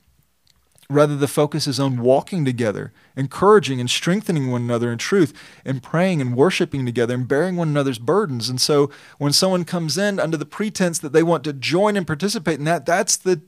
[0.88, 5.32] Rather, the focus is on walking together, encouraging and strengthening one another in truth,
[5.64, 8.48] and praying and worshiping together and bearing one another's burdens.
[8.48, 12.08] And so, when someone comes in under the pretense that they want to join and
[12.08, 13.40] participate in that, that's the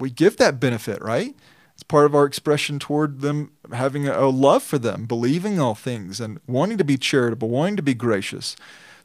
[0.00, 1.34] we give that benefit, right?
[1.74, 5.74] It's part of our expression toward them having a, a love for them, believing all
[5.74, 8.56] things, and wanting to be charitable, wanting to be gracious.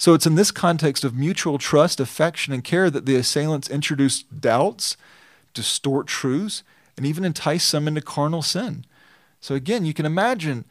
[0.04, 4.22] So it's in this context of mutual trust, affection, and care that the assailants introduce
[4.22, 4.98] doubts,
[5.54, 6.62] distort truths,
[6.98, 8.84] and even entice some into carnal sin.
[9.40, 10.66] So again, you can imagine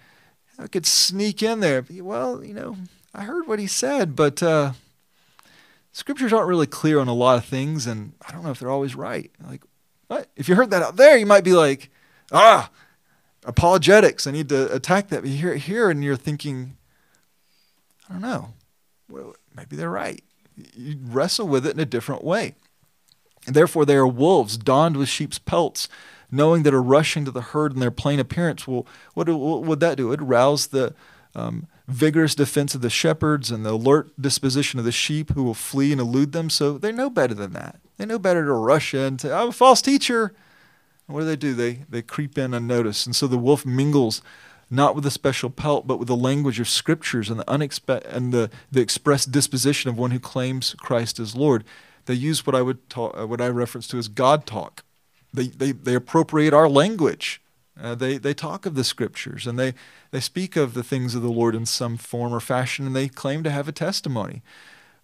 [0.58, 1.82] I could sneak in there.
[1.90, 2.76] Well, you know,
[3.14, 4.72] I heard what he said, but uh,
[5.92, 8.68] scriptures aren't really clear on a lot of things, and I don't know if they're
[8.68, 9.30] always right.
[9.48, 9.62] Like,
[10.08, 10.28] what?
[10.36, 11.88] If you heard that out there, you might be like,
[12.32, 12.68] ah,
[13.46, 14.26] apologetics.
[14.26, 15.22] I need to attack that.
[15.22, 16.76] But here, here, and you're thinking,
[18.10, 18.52] I don't know.
[19.12, 20.22] Well, maybe they're right.
[20.74, 22.54] You wrestle with it in a different way.
[23.46, 25.88] And therefore, they are wolves donned with sheep's pelts,
[26.30, 29.80] knowing that a rushing to the herd in their plain appearance will what, what would
[29.80, 30.06] that do?
[30.06, 30.94] It would rouse the
[31.34, 35.54] um, vigorous defense of the shepherds and the alert disposition of the sheep who will
[35.54, 36.48] flee and elude them.
[36.48, 37.80] So they know better than that.
[37.98, 40.34] They know better to rush in to, I'm a false teacher.
[41.06, 41.54] And what do they do?
[41.54, 43.06] They, they creep in unnoticed.
[43.06, 44.22] And so the wolf mingles
[44.72, 48.32] not with a special pelt, but with the language of scriptures and the, unexpe- and
[48.32, 51.64] the, the expressed disposition of one who claims Christ as Lord.
[52.06, 54.84] They use what I would talk, uh, what I reference to as God talk.
[55.32, 57.40] They, they, they appropriate our language.
[57.80, 59.74] Uh, they, they talk of the scriptures and they,
[60.10, 63.08] they speak of the things of the Lord in some form or fashion, and they
[63.08, 64.42] claim to have a testimony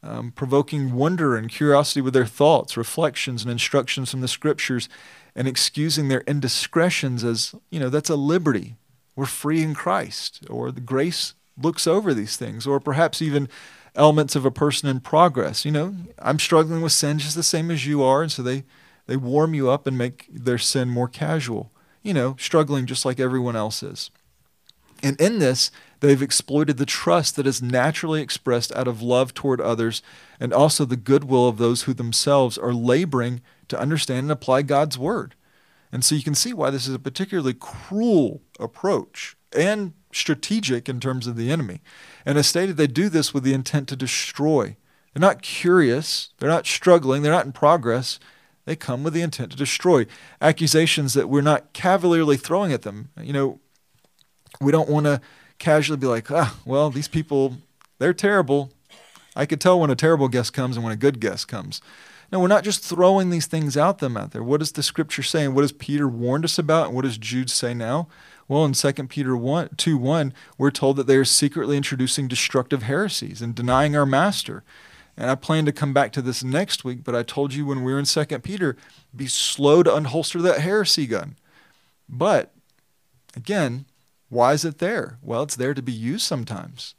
[0.02, 4.88] um, provoking wonder and curiosity with their thoughts, reflections, and instructions from the scriptures,
[5.35, 8.76] and excusing their indiscretions as, you know, that's a liberty.
[9.18, 13.48] We're free in Christ, or the grace looks over these things, or perhaps even
[13.96, 15.64] elements of a person in progress.
[15.64, 18.62] You know, I'm struggling with sin just the same as you are, and so they,
[19.09, 21.72] they warm you up and make their sin more casual.
[22.00, 24.12] You know, struggling just like everyone else is.
[25.02, 29.61] And in this, they've exploited the trust that is naturally expressed out of love toward
[29.61, 30.00] others
[30.38, 34.96] and also the goodwill of those who themselves are laboring to understand and apply God's
[34.96, 35.35] word.
[35.90, 41.01] And so you can see why this is a particularly cruel approach and strategic in
[41.01, 41.81] terms of the enemy.
[42.27, 44.77] And as stated, they do this with the intent to destroy.
[45.14, 48.18] They're not curious, they're not struggling, they're not in progress.
[48.66, 50.05] They come with the intent to destroy.
[50.42, 53.09] Accusations that we're not cavalierly throwing at them.
[53.18, 53.61] You know,
[54.61, 55.22] we don't want to
[55.59, 57.57] casually be like, ah, well, these people,
[57.98, 58.70] they're terrible.
[59.35, 61.81] I could tell when a terrible guest comes and when a good guest comes.
[62.31, 64.43] No, we're not just throwing these things out them out there.
[64.43, 65.45] What does the scripture say?
[65.45, 66.88] And what does Peter warned us about?
[66.88, 68.09] And what does Jude say now?
[68.49, 72.83] Well, in 2 Peter 1, 2 1, we're told that they are secretly introducing destructive
[72.83, 74.62] heresies and denying our master.
[75.17, 77.83] And I plan to come back to this next week, but I told you when
[77.83, 78.77] we were in 2 Peter,
[79.14, 81.37] be slow to unholster that heresy gun.
[82.09, 82.55] But
[83.37, 83.87] again,
[84.29, 85.19] why is it there?
[85.23, 86.95] Well, it's there to be used sometimes.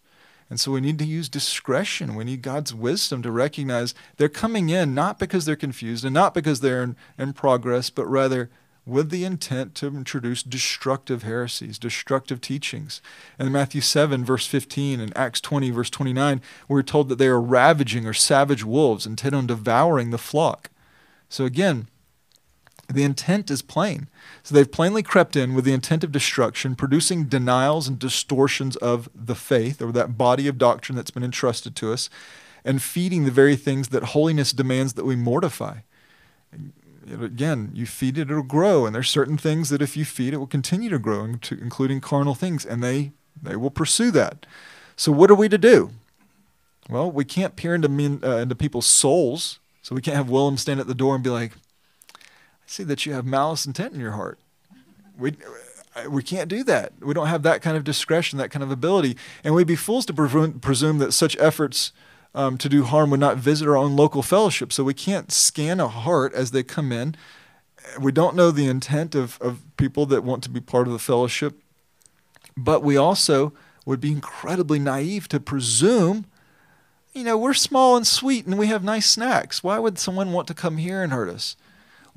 [0.49, 2.15] And so we need to use discretion.
[2.15, 6.33] We need God's wisdom to recognize they're coming in not because they're confused and not
[6.33, 8.49] because they're in, in, progress, but rather
[8.85, 13.01] with the intent to introduce destructive heresies, destructive teachings.
[13.37, 17.39] In Matthew 7, verse 15, and Acts 20, verse 29, we're told that they are
[17.39, 20.71] ravaging or savage wolves intent on devouring the flock.
[21.29, 21.87] So again,
[22.89, 24.09] the intent is plain.
[24.41, 29.09] So they've plainly crept in with the intent of destruction, producing denials and distortions of
[29.13, 32.09] the faith, or that body of doctrine that's been entrusted to us,
[32.65, 35.77] and feeding the very things that holiness demands that we mortify.
[37.07, 40.37] Again, you feed it, it'll grow, and there's certain things that if you feed, it
[40.37, 43.11] will continue to grow, including carnal things, and they,
[43.41, 44.45] they will pursue that.
[44.95, 45.91] So, what are we to do?
[46.89, 49.59] Well, we can't peer into, men, uh, into people's souls.
[49.81, 51.53] So, we can't have Willem stand at the door and be like,
[52.69, 54.39] see that you have malice intent in your heart.
[55.17, 55.35] We,
[55.95, 56.93] uh, we can't do that.
[57.01, 59.17] We don't have that kind of discretion, that kind of ability.
[59.43, 61.91] And we'd be fools to presume that such efforts
[62.35, 64.71] um, to do harm would not visit our own local fellowship.
[64.71, 67.15] So we can't scan a heart as they come in.
[67.99, 70.99] We don't know the intent of, of people that want to be part of the
[70.99, 71.59] fellowship.
[72.55, 73.51] But we also
[73.83, 76.25] would be incredibly naive to presume,
[77.13, 79.63] you know, we're small and sweet and we have nice snacks.
[79.63, 81.55] Why would someone want to come here and hurt us?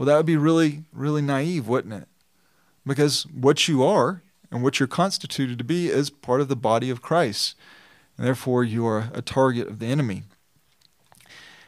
[0.02, 2.08] Well, that would be really, really naive, wouldn't it?
[2.84, 6.90] Because what you are and what you're constituted to be is part of the body
[6.90, 7.54] of Christ.
[8.18, 10.24] And therefore, you are a target of the enemy.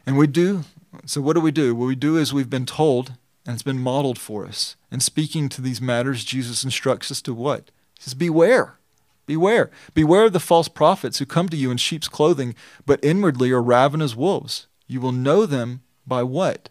[0.05, 0.65] And we do,
[1.07, 1.77] so what do we do?
[1.77, 3.13] What we do is we've been told,
[3.47, 4.75] and it's been modeled for us.
[4.91, 7.71] In speaking to these matters, Jesus instructs us to what?
[7.97, 8.81] He says, Beware.
[9.27, 9.71] Beware.
[9.95, 13.63] Beware of the false prophets who come to you in sheep's clothing, but inwardly are
[13.63, 14.67] ravenous wolves.
[14.89, 16.71] You will know them by what?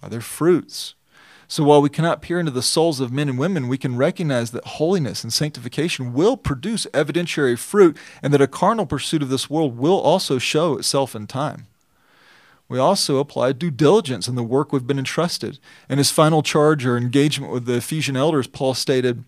[0.00, 0.94] By their fruits.
[1.50, 4.52] So while we cannot peer into the souls of men and women, we can recognize
[4.52, 9.50] that holiness and sanctification will produce evidentiary fruit and that a carnal pursuit of this
[9.50, 11.66] world will also show itself in time.
[12.68, 15.58] We also apply due diligence in the work we've been entrusted.
[15.88, 19.24] In his final charge or engagement with the Ephesian elders, Paul stated,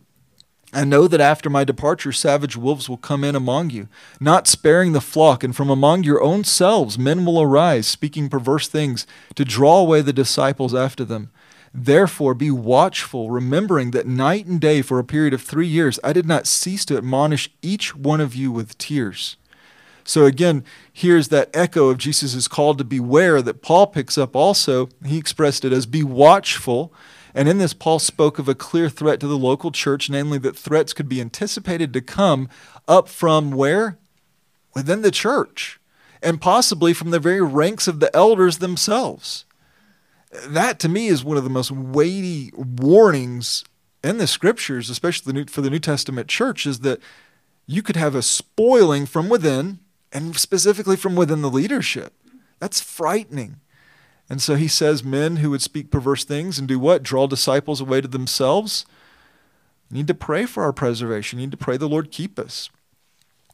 [0.73, 4.93] I know that after my departure, savage wolves will come in among you, not sparing
[4.93, 9.45] the flock, and from among your own selves men will arise, speaking perverse things, to
[9.45, 11.31] draw away the disciples after them.
[11.75, 16.13] Therefore, be watchful, remembering that night and day for a period of three years I
[16.13, 19.37] did not cease to admonish each one of you with tears.
[20.05, 24.89] So, again, here's that echo of Jesus' call to beware that Paul picks up also.
[25.05, 26.93] He expressed it as be watchful.
[27.35, 30.57] And in this, Paul spoke of a clear threat to the local church, namely that
[30.57, 32.49] threats could be anticipated to come
[32.87, 33.99] up from where?
[34.75, 35.81] Within the church,
[36.23, 39.45] and possibly from the very ranks of the elders themselves
[40.33, 43.65] that to me is one of the most weighty warnings
[44.03, 47.01] in the scriptures, especially the New, for the New Testament church, is that
[47.67, 49.79] you could have a spoiling from within
[50.13, 52.15] and specifically from within the leadership.
[52.59, 53.61] That's frightening.
[54.33, 57.03] And so he says, men who would speak perverse things and do what?
[57.03, 58.87] Draw disciples away to themselves.
[59.91, 61.39] need to pray for our preservation.
[61.39, 62.71] need to pray the Lord keep us.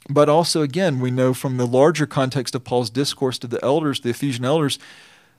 [0.09, 4.03] But also, again, we know from the larger context of Paul's discourse to the elders,
[4.03, 4.79] the Ephesian elders,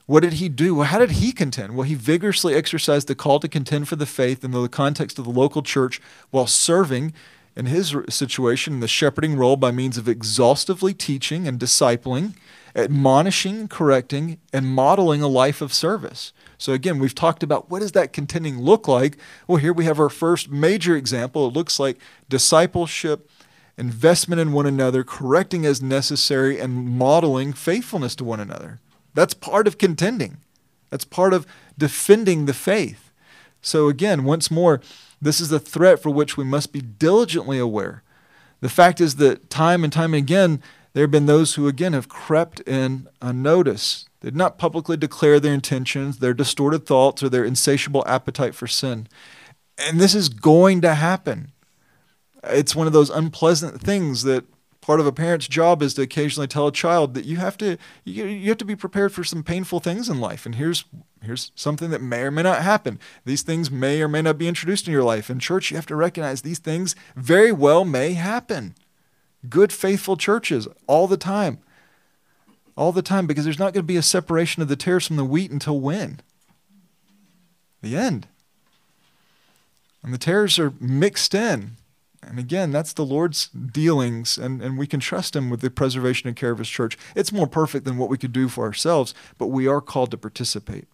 [0.07, 0.75] what did he do?
[0.75, 1.73] Well, how did he contend?
[1.73, 5.23] Well, he vigorously exercised the call to contend for the faith in the context of
[5.23, 7.13] the local church while serving
[7.55, 12.33] in his situation in the shepherding role by means of exhaustively teaching and discipling,
[12.83, 16.33] admonishing, correcting, and modeling a life of service.
[16.57, 19.17] So again, we've talked about what does that contending look like?
[19.47, 21.47] Well, here we have our first major example.
[21.47, 23.29] It looks like discipleship,
[23.77, 28.79] investment in one another, correcting as necessary, and modeling faithfulness to one another.
[29.13, 30.37] That's part of contending.
[30.89, 31.45] That's part of
[31.77, 33.11] defending the faith.
[33.61, 34.81] So, again, once more,
[35.21, 38.03] this is a threat for which we must be diligently aware.
[38.61, 40.61] The fact is that time and time again,
[40.99, 44.09] there have been those who, again, have crept in unnoticed.
[44.19, 48.67] They did not publicly declare their intentions, their distorted thoughts, or their insatiable appetite for
[48.67, 49.07] sin.
[49.77, 51.53] And this is going to happen.
[52.43, 54.43] It's one of those unpleasant things that
[54.81, 57.77] part of a parent's job is to occasionally tell a child that you have to
[58.03, 60.83] you, you have to be prepared for some painful things in life and here's
[61.21, 64.47] here's something that may or may not happen these things may or may not be
[64.47, 68.13] introduced in your life in church you have to recognize these things very well may
[68.13, 68.73] happen
[69.47, 71.59] good faithful churches all the time
[72.75, 75.15] all the time because there's not going to be a separation of the tares from
[75.15, 76.19] the wheat until when
[77.81, 78.27] the end
[80.03, 81.75] and the tares are mixed in
[82.21, 86.27] and again, that's the Lord's dealings, and, and we can trust Him with the preservation
[86.27, 86.97] and care of His church.
[87.15, 90.17] It's more perfect than what we could do for ourselves, but we are called to
[90.17, 90.87] participate.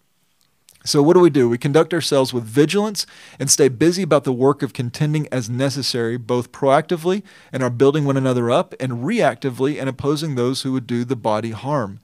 [0.86, 1.48] So, what do we do?
[1.48, 3.06] We conduct ourselves with vigilance
[3.40, 8.04] and stay busy about the work of contending as necessary, both proactively and are building
[8.04, 11.98] one another up, and reactively and opposing those who would do the body harm.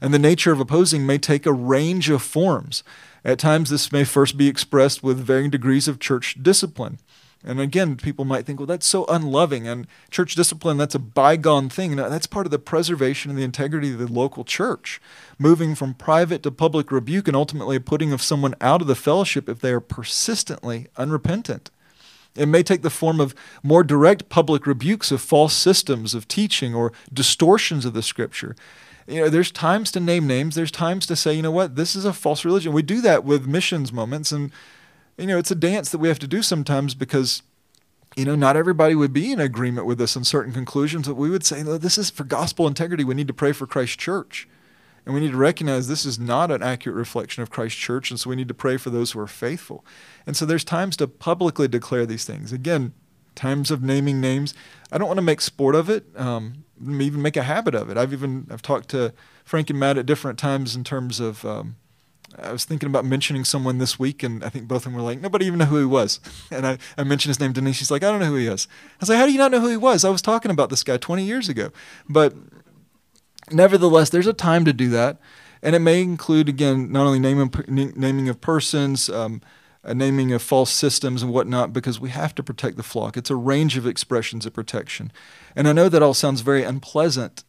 [0.00, 2.84] And the nature of opposing may take a range of forms.
[3.24, 6.98] At times, this may first be expressed with varying degrees of church discipline.
[7.42, 9.66] And again, people might think, well, that's so unloving.
[9.66, 11.96] And church discipline, that's a bygone thing.
[11.96, 15.00] No, that's part of the preservation and the integrity of the local church.
[15.38, 19.48] Moving from private to public rebuke and ultimately putting of someone out of the fellowship
[19.48, 21.70] if they are persistently unrepentant.
[22.36, 26.74] It may take the form of more direct public rebukes of false systems of teaching
[26.74, 28.54] or distortions of the scripture.
[29.06, 31.96] You know, there's times to name names, there's times to say, you know what, this
[31.96, 32.72] is a false religion.
[32.72, 34.52] We do that with missions moments and
[35.20, 37.42] you know, it's a dance that we have to do sometimes because
[38.16, 41.30] you know, not everybody would be in agreement with us on certain conclusions, but we
[41.30, 43.04] would say, no, this is for gospel integrity.
[43.04, 44.48] We need to pray for Christ Church.
[45.06, 48.20] And we need to recognize this is not an accurate reflection of Christ Church, and
[48.20, 49.84] so we need to pray for those who are faithful.
[50.26, 52.52] And so there's times to publicly declare these things.
[52.52, 52.92] Again,
[53.34, 54.52] times of naming names.
[54.92, 57.96] I don't want to make sport of it, um, even make a habit of it.
[57.96, 59.14] I've even I've talked to
[59.44, 61.44] Frank and Matt at different times in terms of.
[61.44, 61.76] Um,
[62.38, 65.02] I was thinking about mentioning someone this week, and I think both of them were
[65.02, 66.20] like, nobody even know who he was.
[66.50, 67.76] And I, I mentioned his name, Denise.
[67.76, 68.68] She's like, I don't know who he is.
[68.70, 70.04] I was like, how do you not know who he was?
[70.04, 71.70] I was talking about this guy 20 years ago.
[72.08, 72.34] But
[73.50, 75.18] nevertheless, there's a time to do that.
[75.62, 79.42] And it may include, again, not only naming, naming of persons, um,
[79.82, 83.16] a naming of false systems and whatnot, because we have to protect the flock.
[83.16, 85.12] It's a range of expressions of protection.
[85.56, 87.44] And I know that all sounds very unpleasant.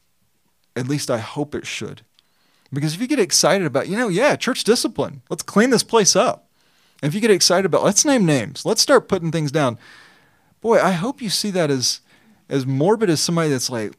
[0.76, 2.04] At least I hope it should.
[2.74, 6.16] Because if you get excited about, you know, yeah, church discipline, let's clean this place
[6.16, 6.48] up.
[7.02, 9.78] And if you get excited about, let's name names, let's start putting things down.
[10.62, 12.02] Boy, I hope you see that as
[12.50, 13.94] as morbid as somebody that's like,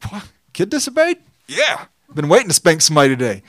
[0.53, 1.19] kid disobeyed?
[1.49, 3.43] Yeah, been waiting to spank somebody today.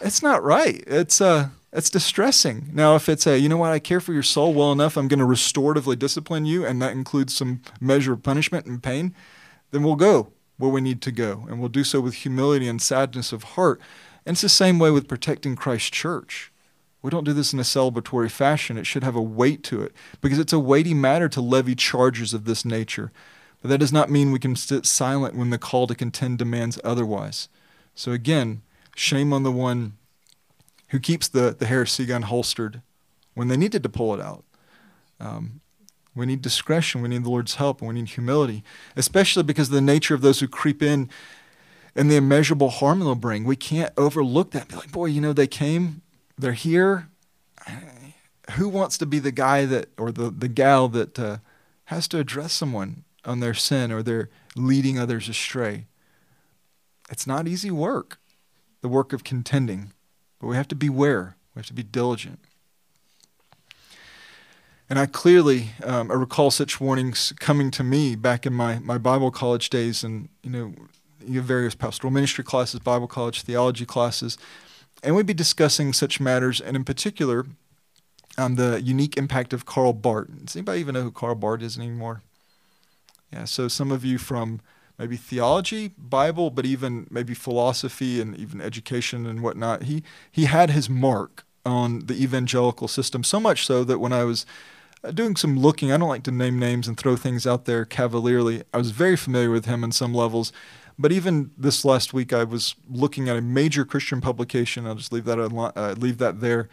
[0.00, 0.82] It's not right.
[0.86, 2.70] It's uh it's distressing.
[2.72, 5.06] Now, if it's a, you know what, I care for your soul well enough, I'm
[5.06, 9.14] going to restoratively discipline you, and that includes some measure of punishment and pain,
[9.70, 12.80] then we'll go where we need to go, and we'll do so with humility and
[12.80, 13.80] sadness of heart.
[14.28, 16.52] And it's the same way with protecting Christ's church.
[17.00, 18.76] We don't do this in a celebratory fashion.
[18.76, 22.34] It should have a weight to it because it's a weighty matter to levy charges
[22.34, 23.10] of this nature.
[23.62, 26.78] But that does not mean we can sit silent when the call to contend demands
[26.84, 27.48] otherwise.
[27.94, 28.60] So again,
[28.94, 29.94] shame on the one
[30.88, 32.82] who keeps the, the heresy gun holstered
[33.32, 34.44] when they needed to pull it out.
[35.18, 35.62] Um,
[36.14, 37.00] we need discretion.
[37.00, 37.80] We need the Lord's help.
[37.80, 38.62] And we need humility,
[38.94, 41.08] especially because of the nature of those who creep in
[41.98, 43.42] and the immeasurable harm they'll bring.
[43.42, 44.68] We can't overlook that.
[44.68, 46.02] Be like, boy, you know, they came,
[46.38, 47.08] they're here.
[48.52, 51.38] Who wants to be the guy that, or the, the gal that uh,
[51.86, 55.86] has to address someone on their sin or they're leading others astray?
[57.10, 58.18] It's not easy work,
[58.80, 59.92] the work of contending.
[60.38, 61.34] But we have to beware.
[61.54, 62.38] We have to be diligent.
[64.88, 68.98] And I clearly, um, I recall such warnings coming to me back in my, my
[68.98, 70.74] Bible college days, and you know,
[71.26, 74.38] you have various pastoral ministry classes, Bible college, theology classes,
[75.02, 77.46] and we'd be discussing such matters, and in particular,
[78.36, 80.28] um, the unique impact of Karl Barth.
[80.44, 82.22] Does anybody even know who Karl Barth is anymore?
[83.32, 84.60] Yeah, so some of you from
[84.98, 89.84] maybe theology, Bible, but even maybe philosophy and even education and whatnot.
[89.84, 94.24] He he had his mark on the evangelical system so much so that when I
[94.24, 94.46] was
[95.04, 97.84] uh, doing some looking, I don't like to name names and throw things out there
[97.84, 98.62] cavalierly.
[98.72, 100.52] I was very familiar with him in some levels.
[100.98, 104.86] But even this last week, I was looking at a major Christian publication.
[104.86, 106.68] I'll just leave that uh, leave that there,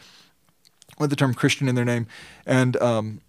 [1.00, 2.08] with the term Christian in their name,
[2.46, 3.22] and um,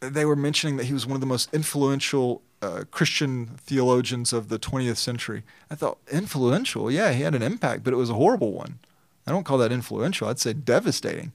[0.00, 4.48] they were mentioning that he was one of the most influential uh, Christian theologians of
[4.48, 5.42] the 20th century.
[5.70, 6.90] I thought, influential?
[6.90, 8.78] Yeah, he had an impact, but it was a horrible one.
[9.26, 11.32] I don't call that influential, I'd say devastating.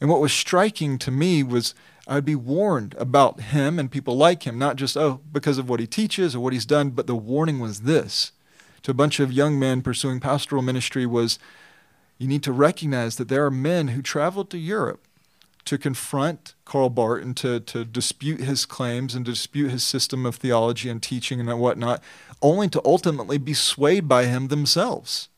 [0.00, 1.74] And what was striking to me was
[2.06, 5.80] I'd be warned about him and people like him, not just, oh, because of what
[5.80, 8.32] he teaches or what he's done, but the warning was this
[8.82, 11.38] to a bunch of young men pursuing pastoral ministry was
[12.18, 15.08] you need to recognize that there are men who traveled to Europe
[15.64, 20.26] to confront Karl Barth and to, to dispute his claims and to dispute his system
[20.26, 22.02] of theology and teaching and whatnot,
[22.42, 25.28] only to ultimately be swayed by him themselves.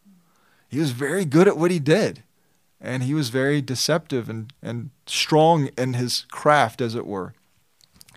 [0.68, 2.24] He was very good at what he did,
[2.80, 7.34] and he was very deceptive and, and strong in his craft, as it were.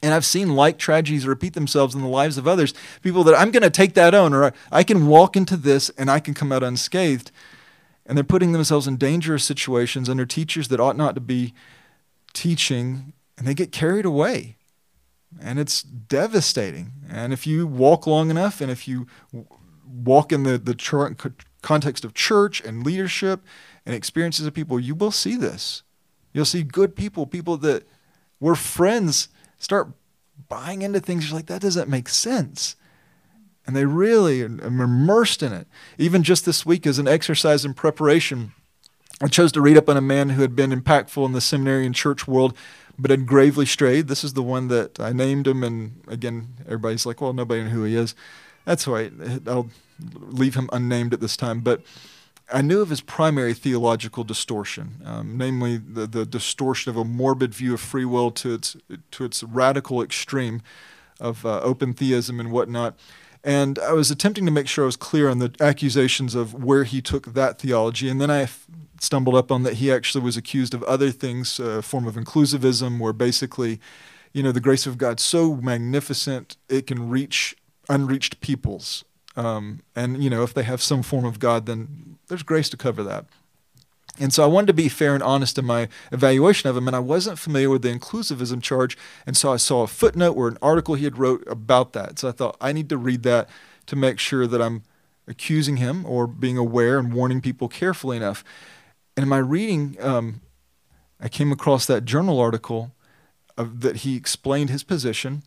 [0.02, 2.74] And I've seen like tragedies repeat themselves in the lives of others.
[3.02, 6.10] People that I'm going to take that on, or I can walk into this and
[6.10, 7.32] I can come out unscathed.
[8.06, 11.54] And they're putting themselves in dangerous situations under teachers that ought not to be
[12.34, 14.56] teaching and they get carried away.
[15.42, 16.92] And it's devastating.
[17.10, 19.06] And if you walk long enough and if you
[19.86, 23.42] walk in the, the context of church and leadership
[23.90, 25.82] and experiences of people, you will see this.
[26.32, 27.88] You'll see good people, people that
[28.40, 29.90] were friends, start
[30.48, 31.28] buying into things.
[31.28, 32.76] You're like, that doesn't make sense.
[33.66, 35.68] And they really are immersed in it.
[35.98, 38.52] Even just this week, as an exercise in preparation,
[39.20, 41.88] I chose to read up on a man who had been impactful in the seminary
[41.88, 42.56] and church world,
[43.00, 44.08] but had gravely strayed.
[44.08, 47.72] This is the one that I named him, and again, everybody's like, well, nobody knows
[47.72, 48.14] who he is.
[48.66, 49.12] That's right.
[49.48, 49.72] I'll
[50.14, 51.62] leave him unnamed at this time.
[51.62, 51.82] But
[52.52, 57.54] I knew of his primary theological distortion, um, namely the, the distortion of a morbid
[57.54, 58.76] view of free will to its,
[59.12, 60.62] to its radical extreme
[61.20, 62.98] of uh, open theism and whatnot.
[63.44, 66.84] And I was attempting to make sure I was clear on the accusations of where
[66.84, 68.10] he took that theology.
[68.10, 68.48] And then I
[69.00, 73.00] stumbled up on that he actually was accused of other things, a form of inclusivism,
[73.00, 73.80] where basically
[74.34, 77.56] you know, the grace of God so magnificent it can reach
[77.88, 79.04] unreached peoples.
[79.40, 82.78] Um, and, you know, if they have some form of God, then there's grace to
[82.78, 83.26] cover that.
[84.20, 86.96] And so I wanted to be fair and honest in my evaluation of him, and
[86.96, 90.58] I wasn't familiar with the inclusivism charge, and so I saw a footnote or an
[90.62, 92.20] article he had wrote about that.
[92.20, 93.48] So I thought I need to read that
[93.86, 94.84] to make sure that I'm
[95.26, 98.44] accusing him or being aware and warning people carefully enough.
[99.16, 100.42] And in my reading, um,
[101.22, 102.92] I came across that journal article
[103.58, 105.44] of, that he explained his position,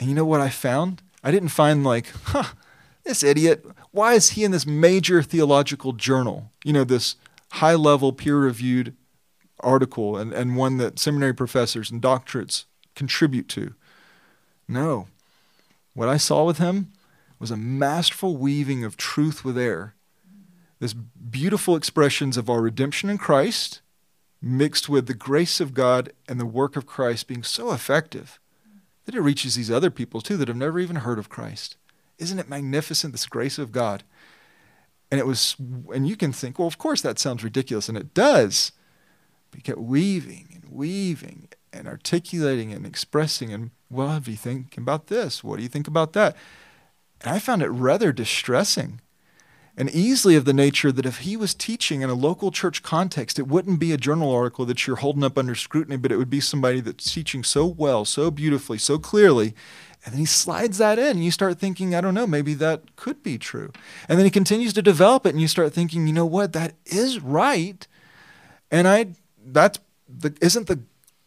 [0.00, 1.02] and you know what I found?
[1.22, 2.54] I didn't find like, huh,
[3.04, 3.64] this idiot.
[3.90, 6.50] Why is he in this major theological journal?
[6.64, 7.16] You know, this
[7.52, 8.94] high level peer reviewed
[9.60, 13.74] article and, and one that seminary professors and doctorates contribute to.
[14.68, 15.08] No.
[15.94, 16.92] What I saw with him
[17.38, 19.94] was a masterful weaving of truth with air.
[20.78, 23.82] This beautiful expressions of our redemption in Christ
[24.40, 28.40] mixed with the grace of God and the work of Christ being so effective
[29.04, 31.76] that it reaches these other people too that have never even heard of Christ.
[32.22, 34.04] Isn't it magnificent, this grace of God?
[35.10, 35.56] And it was,
[35.92, 38.72] and you can think, well, of course that sounds ridiculous, and it does.
[39.62, 45.44] Kept weaving and weaving and articulating and expressing, and well, do you think about this?
[45.44, 46.36] What do you think about that?
[47.20, 49.00] And I found it rather distressing
[49.76, 53.38] and easily of the nature that if he was teaching in a local church context,
[53.38, 56.30] it wouldn't be a journal article that you're holding up under scrutiny, but it would
[56.30, 59.54] be somebody that's teaching so well, so beautifully, so clearly,
[60.04, 62.96] and then he slides that in, and you start thinking, I don't know, maybe that
[62.96, 63.72] could be true.
[64.08, 66.74] And then he continues to develop it, and you start thinking, you know what, that
[66.86, 67.86] is right.
[68.70, 69.78] And I, that's
[70.08, 70.80] the, isn't the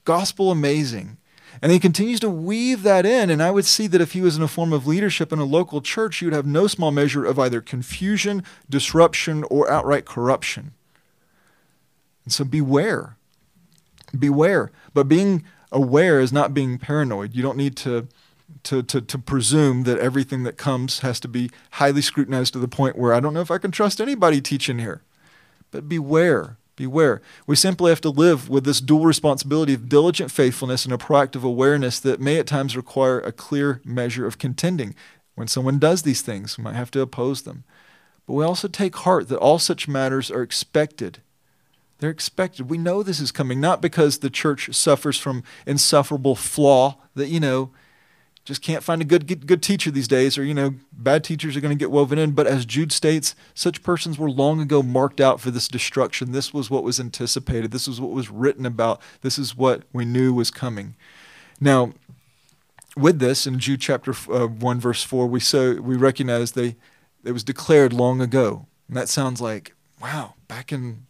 [0.03, 1.17] gospel amazing?
[1.61, 3.29] And he continues to weave that in.
[3.29, 5.45] And I would see that if he was in a form of leadership in a
[5.45, 10.73] local church, you would have no small measure of either confusion, disruption, or outright corruption.
[12.25, 13.15] And so beware.
[14.17, 14.71] Beware.
[14.93, 17.35] But being aware is not being paranoid.
[17.35, 18.07] You don't need to
[18.65, 22.67] to, to, to presume that everything that comes has to be highly scrutinized to the
[22.67, 25.01] point where I don't know if I can trust anybody teaching here.
[25.71, 27.21] But beware, beware.
[27.47, 31.43] We simply have to live with this dual responsibility of diligent faithfulness and a proactive
[31.43, 34.95] awareness that may at times require a clear measure of contending.
[35.35, 37.63] When someone does these things, we might have to oppose them.
[38.25, 41.19] But we also take heart that all such matters are expected.
[41.99, 42.69] They're expected.
[42.69, 47.39] We know this is coming, not because the church suffers from insufferable flaw that, you
[47.39, 47.71] know,
[48.45, 51.61] just can't find a good, good, teacher these days, or you know, bad teachers are
[51.61, 52.31] going to get woven in.
[52.31, 56.31] But as Jude states, such persons were long ago marked out for this destruction.
[56.31, 57.71] This was what was anticipated.
[57.71, 59.01] This was what was written about.
[59.21, 60.95] This is what we knew was coming.
[61.59, 61.93] Now,
[62.95, 66.75] with this in Jude chapter uh, one verse four, we so we recognize they
[67.23, 71.07] it was declared long ago, and that sounds like wow, back in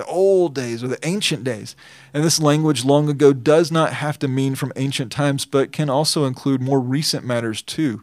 [0.00, 1.76] the old days or the ancient days.
[2.14, 5.90] And this language long ago does not have to mean from ancient times, but can
[5.90, 8.02] also include more recent matters too.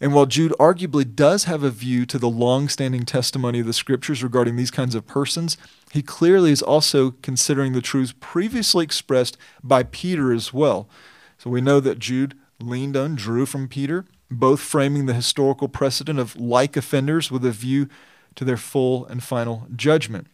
[0.00, 3.72] And while Jude arguably does have a view to the long standing testimony of the
[3.72, 5.56] scriptures regarding these kinds of persons,
[5.90, 10.88] he clearly is also considering the truths previously expressed by Peter as well.
[11.38, 16.20] So we know that Jude leaned on, drew from Peter, both framing the historical precedent
[16.20, 17.88] of like offenders with a view
[18.36, 20.28] to their full and final judgment.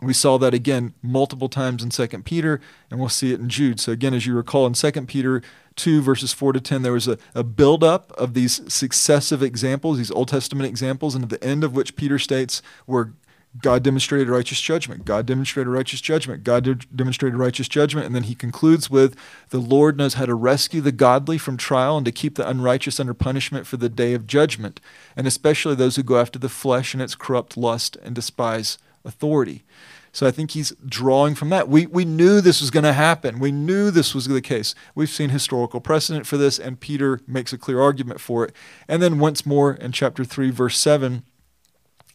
[0.00, 3.80] We saw that again multiple times in 2 Peter, and we'll see it in Jude.
[3.80, 5.42] So, again, as you recall in 2 Peter
[5.74, 10.10] 2, verses 4 to 10, there was a, a buildup of these successive examples, these
[10.12, 13.12] Old Testament examples, and at the end of which Peter states where
[13.60, 15.04] God demonstrated righteous judgment.
[15.04, 16.44] God demonstrated righteous judgment.
[16.44, 18.06] God de- demonstrated righteous judgment.
[18.06, 19.16] And then he concludes with
[19.48, 23.00] the Lord knows how to rescue the godly from trial and to keep the unrighteous
[23.00, 24.80] under punishment for the day of judgment,
[25.16, 28.78] and especially those who go after the flesh and its corrupt lust and despise
[29.08, 29.64] authority.
[30.12, 31.68] So I think he's drawing from that.
[31.68, 33.38] We, we knew this was going to happen.
[33.38, 34.74] We knew this was the case.
[34.94, 38.54] We've seen historical precedent for this, and Peter makes a clear argument for it.
[38.88, 41.22] And then once more in chapter 3, verse 7,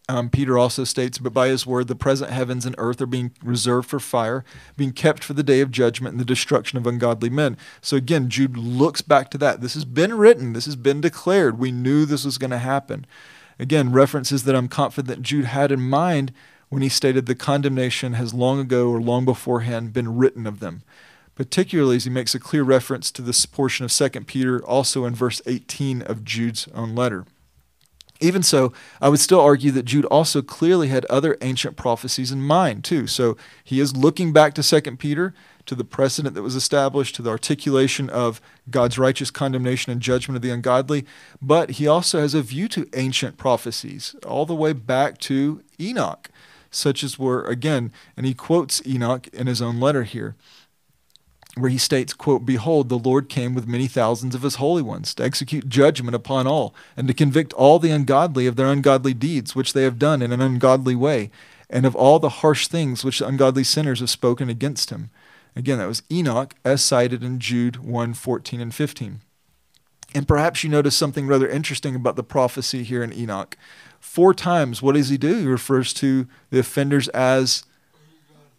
[0.10, 3.32] um, Peter also states, But by his word, the present heavens and earth are being
[3.41, 4.44] reserved for fire,
[4.76, 7.58] being kept for the day of judgment and the destruction of ungodly men.
[7.82, 9.62] So again, Jude looks back to that.
[9.62, 11.58] This has been written, this has been declared.
[11.58, 13.06] We knew this was going to happen.
[13.60, 16.34] Again, references that I'm confident Jude had in mind
[16.74, 20.82] when he stated the condemnation has long ago or long beforehand been written of them,
[21.36, 25.14] particularly as he makes a clear reference to this portion of 2 Peter, also in
[25.14, 27.28] verse 18 of Jude's own letter.
[28.20, 32.42] Even so, I would still argue that Jude also clearly had other ancient prophecies in
[32.42, 33.06] mind, too.
[33.06, 35.36] So he is looking back to 2 Peter,
[35.68, 40.38] to the precedent that was established, to the articulation of God's righteous condemnation and judgment
[40.38, 41.06] of the ungodly,
[41.40, 46.30] but he also has a view to ancient prophecies, all the way back to Enoch
[46.76, 50.36] such as were, again, and he quotes Enoch in his own letter here.
[51.56, 55.14] where he states, quote, Behold, the Lord came with many thousands of his holy ones
[55.14, 59.56] to execute judgment upon all, and to convict all the ungodly of their ungodly deeds,
[59.56, 61.30] which they have done in an ungodly way,
[61.70, 65.12] and of all the harsh things which the ungodly sinners have spoken against him.
[65.56, 69.22] Again, that was Enoch, as cited in Jude 1 14 and 15.
[70.16, 73.57] And perhaps you notice something rather interesting about the prophecy here in Enoch.
[73.99, 75.39] Four times, what does he do?
[75.39, 77.64] He refers to the offenders as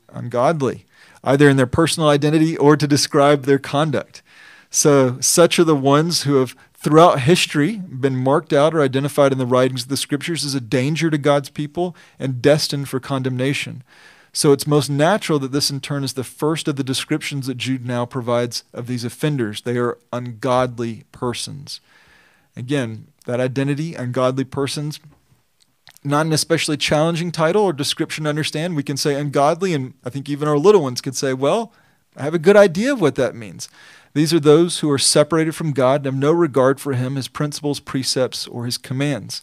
[0.09, 0.87] ungodly
[1.25, 4.23] either in their personal identity or to describe their conduct.
[4.71, 9.39] So, such are the ones who have throughout history been marked out or identified in
[9.39, 13.83] the writings of the scriptures as a danger to God's people and destined for condemnation.
[14.37, 17.57] So it's most natural that this in turn is the first of the descriptions that
[17.57, 19.63] Jude now provides of these offenders.
[19.63, 21.81] They are ungodly persons.
[22.57, 24.99] Again, that identity, ungodly persons,
[26.03, 28.75] not an especially challenging title or description to understand.
[28.75, 31.73] We can say ungodly, and I think even our little ones could say, well,
[32.17, 33.69] I have a good idea of what that means.
[34.15, 37.29] These are those who are separated from God and have no regard for Him, His
[37.29, 39.43] principles, precepts, or His commands.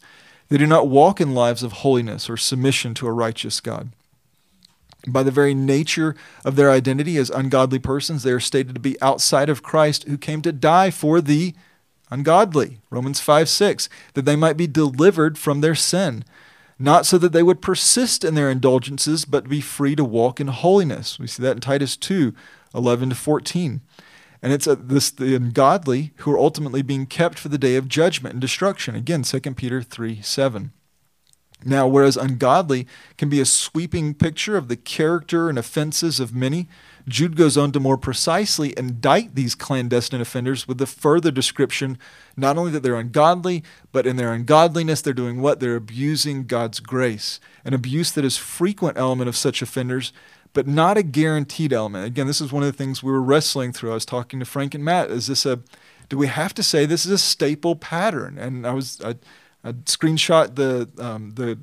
[0.50, 3.92] They do not walk in lives of holiness or submission to a righteous God.
[5.08, 9.02] By the very nature of their identity as ungodly persons, they are stated to be
[9.02, 11.56] outside of Christ who came to die for the
[12.12, 12.82] ungodly.
[12.90, 16.24] Romans 5 6, that they might be delivered from their sin
[16.82, 20.48] not so that they would persist in their indulgences, but be free to walk in
[20.48, 21.20] holiness.
[21.20, 22.34] We see that in Titus 2
[22.74, 23.82] 11 to 14.
[24.42, 27.88] And it's a, this the ungodly who are ultimately being kept for the day of
[27.88, 28.96] judgment and destruction.
[28.96, 30.72] Again, 2 Peter 3 7.
[31.64, 32.88] Now, whereas ungodly
[33.18, 36.68] can be a sweeping picture of the character and offenses of many,
[37.08, 41.98] Jude goes on to more precisely indict these clandestine offenders with the further description
[42.38, 45.60] not only that they're ungodly, but in their ungodliness, they're doing what?
[45.60, 47.40] They're abusing God's grace.
[47.66, 50.14] An abuse that is frequent element of such offenders,
[50.54, 52.06] but not a guaranteed element.
[52.06, 53.92] Again, this is one of the things we were wrestling through.
[53.92, 55.10] I was talking to Frank and Matt.
[55.10, 55.60] Is this a
[56.10, 58.38] do we have to say this is a staple pattern?
[58.38, 59.16] And I was I,
[59.64, 61.60] I screenshot the um, the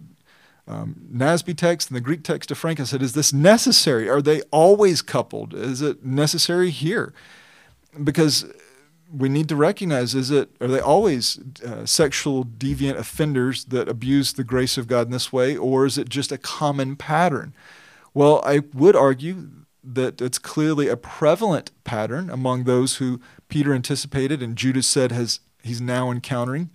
[0.69, 2.79] um, NASB text and the Greek text to Frank.
[2.79, 4.09] I said, Is this necessary?
[4.09, 5.55] Are they always coupled?
[5.55, 7.13] Is it necessary here?
[8.03, 8.45] Because
[9.11, 14.35] we need to recognize is it are they always uh, sexual deviant offenders that abuse
[14.35, 17.55] the grace of God in this way or is it just a common pattern
[18.13, 19.49] well i would argue
[19.83, 23.19] that it's clearly a prevalent pattern among those who
[23.49, 26.69] peter anticipated and Jude has said has he's now encountering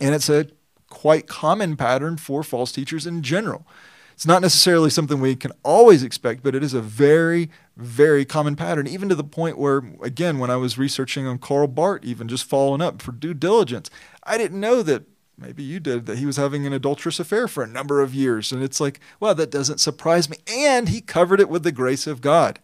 [0.00, 0.48] and it's a
[0.88, 3.66] quite common pattern for false teachers in general.
[4.14, 8.56] It's not necessarily something we can always expect, but it is a very, very common
[8.56, 12.26] pattern, even to the point where, again, when I was researching on Karl Barth, even
[12.26, 13.90] just following up for due diligence,
[14.22, 15.02] I didn't know that
[15.36, 18.52] maybe you did that he was having an adulterous affair for a number of years.
[18.52, 20.38] And it's like, well, that doesn't surprise me.
[20.50, 22.58] And he covered it with the grace of God.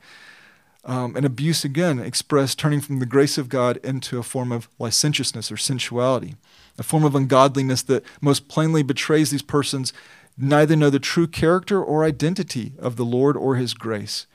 [0.86, 4.70] Um, and abuse, again, expressed turning from the grace of God into a form of
[4.78, 6.34] licentiousness or sensuality
[6.78, 9.92] a form of ungodliness that most plainly betrays these persons
[10.36, 14.26] neither know the true character or identity of the Lord or his grace.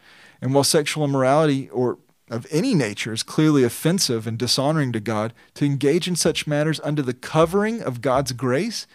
[0.42, 1.98] And while sexual immorality or
[2.30, 6.82] of any nature is clearly offensive and dishonoring to God, to engage in such matters
[6.84, 8.86] under the covering of God's grace,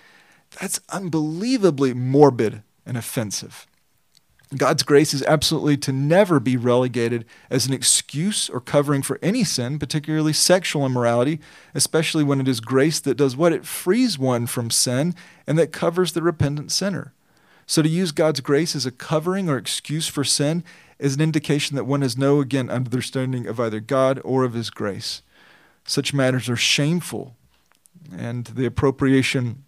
[0.61, 3.67] that's unbelievably morbid and offensive.
[4.57, 9.45] God's grace is absolutely to never be relegated as an excuse or covering for any
[9.45, 11.41] sin, particularly sexual immorality,
[11.75, 13.53] especially when it is grace that does what?
[13.53, 15.15] It frees one from sin
[15.47, 17.15] and that covers the repentant sinner.
[17.67, 20.65] So to use God's grace as a covering or excuse for sin
[20.99, 24.69] is an indication that one has no, again, understanding of either God or of his
[24.71, 25.23] grace.
[25.85, 27.35] Such matters are shameful,
[28.17, 29.65] and the appropriation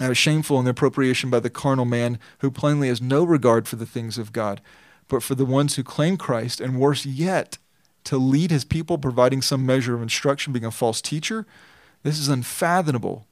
[0.00, 3.76] is shameful in the appropriation by the carnal man who plainly has no regard for
[3.76, 4.60] the things of God,
[5.08, 7.58] but for the ones who claim Christ, and worse yet,
[8.04, 11.46] to lead his people, providing some measure of instruction, being a false teacher.
[12.02, 13.26] This is unfathomable.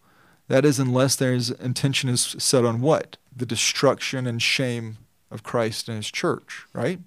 [0.48, 3.16] That is, unless their intention is set on what?
[3.34, 4.98] The destruction and shame
[5.30, 7.00] of Christ and his church, right?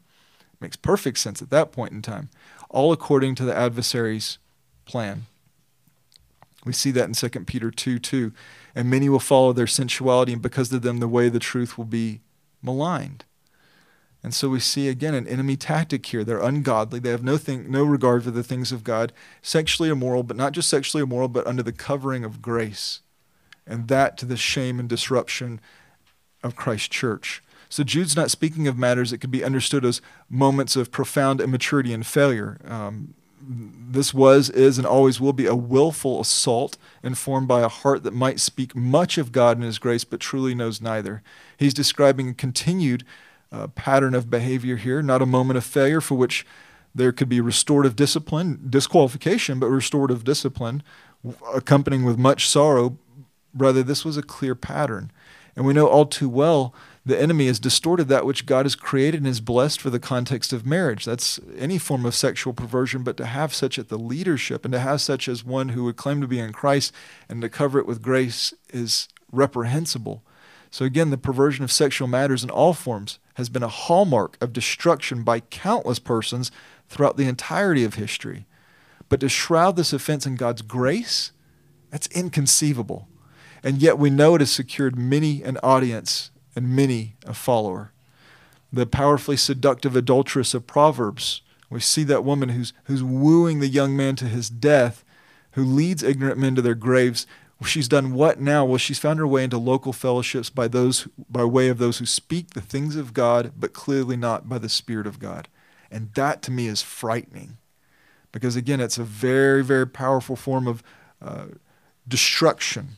[0.59, 2.29] Makes perfect sense at that point in time.
[2.69, 4.37] All according to the adversary's
[4.85, 5.25] plan.
[6.65, 8.33] We see that in 2 Peter 2 2
[8.73, 11.77] and many will follow their sensuality, and because of them, the way of the truth
[11.77, 12.21] will be
[12.61, 13.23] maligned.
[14.21, 16.23] And so we see again an enemy tactic here.
[16.23, 16.99] They're ungodly.
[16.99, 19.13] They have no, thing, no regard for the things of God,
[19.43, 23.01] sexually immoral, but not just sexually immoral, but under the covering of grace.
[23.67, 25.61] And that to the shame and disruption
[26.43, 27.43] of Christ's church.
[27.69, 31.93] So Jude's not speaking of matters that could be understood as moments of profound immaturity
[31.93, 32.59] and failure.
[32.65, 33.13] Um,
[33.47, 38.13] this was, is, and always will be a willful assault informed by a heart that
[38.13, 41.21] might speak much of God and His grace, but truly knows neither.
[41.57, 43.05] He's describing a continued
[43.51, 46.45] uh, pattern of behavior here, not a moment of failure for which
[46.93, 50.81] there could be restorative discipline, disqualification, but restorative discipline
[51.53, 52.97] accompanying with much sorrow.
[53.53, 55.11] Rather, this was a clear pattern.
[55.55, 56.73] And we know all too well
[57.05, 60.51] the enemy has distorted that which God has created and is blessed for the context
[60.51, 61.05] of marriage.
[61.05, 64.79] That's any form of sexual perversion, but to have such at the leadership and to
[64.79, 66.91] have such as one who would claim to be in Christ
[67.29, 70.23] and to cover it with grace is reprehensible.
[70.71, 74.51] So, again, the perversion of sexual matters in all forms has been a hallmark of
[74.51, 76.51] destruction by countless persons
[76.89, 78.47] throughout the entirety of history.
[79.09, 81.31] But to shroud this offense in God's grace,
[81.91, 83.07] that's inconceivable.
[83.63, 87.91] And yet we know it has secured many an audience and many a follower.
[88.71, 93.95] The powerfully seductive adulteress of Proverbs, we see that woman who's, who's wooing the young
[93.95, 95.03] man to his death,
[95.51, 97.27] who leads ignorant men to their graves.
[97.65, 98.65] She's done what now?
[98.65, 102.05] Well, she's found her way into local fellowships by those by way of those who
[102.05, 105.47] speak the things of God, but clearly not by the Spirit of God.
[105.89, 107.57] And that to me is frightening.
[108.33, 110.83] Because again, it's a very, very powerful form of
[111.21, 111.45] uh,
[112.07, 112.97] destruction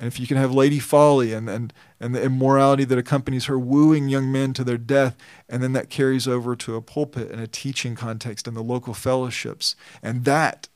[0.00, 3.58] and if you can have Lady Folly and, and, and the immorality that accompanies her
[3.58, 5.16] wooing young men to their death,
[5.48, 8.94] and then that carries over to a pulpit and a teaching context in the local
[8.94, 10.68] fellowships, and that,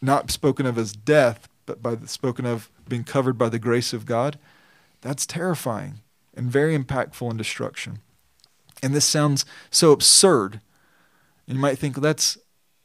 [0.00, 3.92] not spoken of as death, but by the, spoken of being covered by the grace
[3.92, 4.38] of God,
[5.00, 6.00] that's terrifying
[6.34, 7.98] and very impactful in destruction.
[8.82, 10.60] And this sounds so absurd.
[11.46, 12.38] And you might think well, that's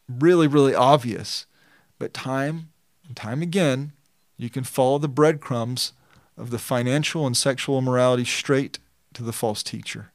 [0.10, 1.46] really, really obvious.
[2.00, 2.70] But time
[3.08, 3.94] and time again,
[4.38, 5.94] you can follow the breadcrumbs
[6.38, 8.80] of the financial and sexual immorality straight
[9.14, 10.12] to the false teacher,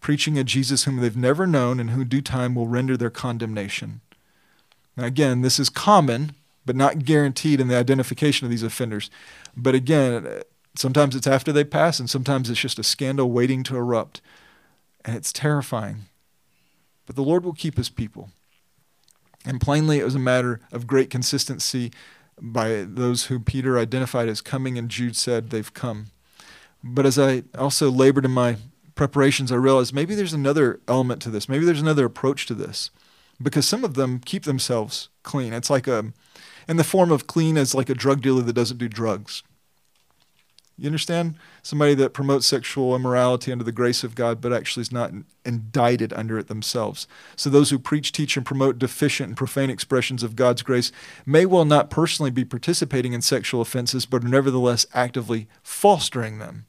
[0.00, 4.00] preaching a Jesus whom they've never known and who due time will render their condemnation.
[4.96, 6.34] Now, again, this is common,
[6.66, 9.10] but not guaranteed in the identification of these offenders.
[9.56, 10.42] But again,
[10.76, 14.20] sometimes it's after they pass, and sometimes it's just a scandal waiting to erupt.
[15.04, 16.06] And it's terrifying.
[17.06, 18.30] But the Lord will keep his people.
[19.44, 21.92] And plainly, it was a matter of great consistency
[22.40, 26.06] by those who Peter identified as coming, and Jude said they've come.
[26.82, 28.56] But as I also labored in my
[28.94, 31.48] preparations, I realized maybe there's another element to this.
[31.48, 32.90] Maybe there's another approach to this.
[33.42, 35.52] Because some of them keep themselves clean.
[35.52, 36.12] It's like a,
[36.68, 39.42] in the form of clean as like a drug dealer that doesn't do drugs.
[40.76, 41.36] You understand?
[41.62, 45.12] Somebody that promotes sexual immorality under the grace of God, but actually is not
[45.44, 47.06] indicted under it themselves.
[47.36, 50.90] So, those who preach, teach, and promote deficient and profane expressions of God's grace
[51.24, 56.66] may well not personally be participating in sexual offenses, but are nevertheless actively fostering them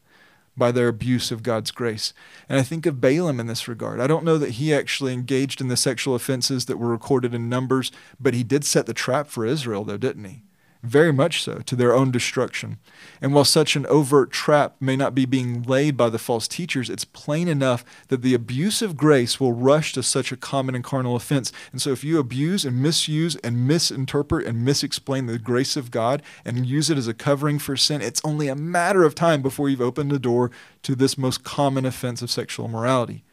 [0.55, 2.13] by their abuse of God's grace.
[2.47, 3.99] And I think of Balaam in this regard.
[3.99, 7.49] I don't know that he actually engaged in the sexual offenses that were recorded in
[7.49, 10.43] Numbers, but he did set the trap for Israel, though, didn't he?
[10.85, 12.77] Very much so, to their own destruction.
[13.21, 16.89] And while such an overt trap may not be being laid by the false teachers,
[16.89, 20.83] it's plain enough that the abuse of grace will rush to such a common and
[20.83, 21.51] carnal offense.
[21.71, 26.21] And so, if you abuse and misuse and misinterpret and misexplain the grace of God
[26.43, 29.69] and use it as a covering for sin, it's only a matter of time before
[29.69, 30.51] you've opened the door
[30.83, 33.23] to this most common offense of sexual immorality.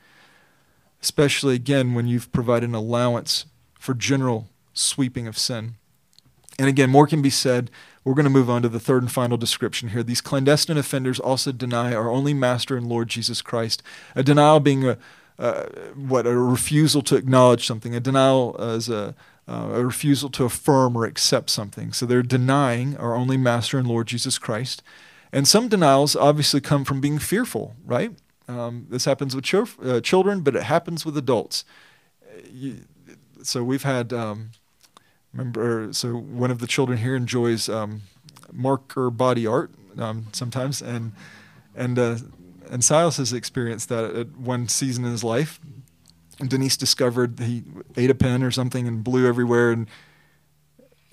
[1.02, 3.46] Especially, again, when you've provided an allowance
[3.78, 5.74] for general sweeping of sin.
[6.62, 7.72] And again, more can be said.
[8.04, 10.04] We're going to move on to the third and final description here.
[10.04, 13.82] These clandestine offenders also deny our only Master and Lord Jesus Christ.
[14.14, 14.96] A denial being a
[15.40, 15.64] uh,
[15.96, 17.96] what a refusal to acknowledge something.
[17.96, 19.16] A denial as a
[19.48, 21.92] uh, a refusal to affirm or accept something.
[21.92, 24.84] So they're denying our only Master and Lord Jesus Christ.
[25.32, 28.12] And some denials obviously come from being fearful, right?
[28.46, 31.64] Um, this happens with ch- uh, children, but it happens with adults.
[32.48, 32.82] You,
[33.42, 34.12] so we've had.
[34.12, 34.50] Um,
[35.32, 38.02] remember so one of the children here enjoys um,
[38.52, 41.12] marker body art um, sometimes and
[41.74, 42.16] and uh,
[42.70, 45.60] and Silas has experienced that at one season in his life.
[46.40, 47.62] And Denise discovered he
[47.96, 49.86] ate a pen or something and blew everywhere and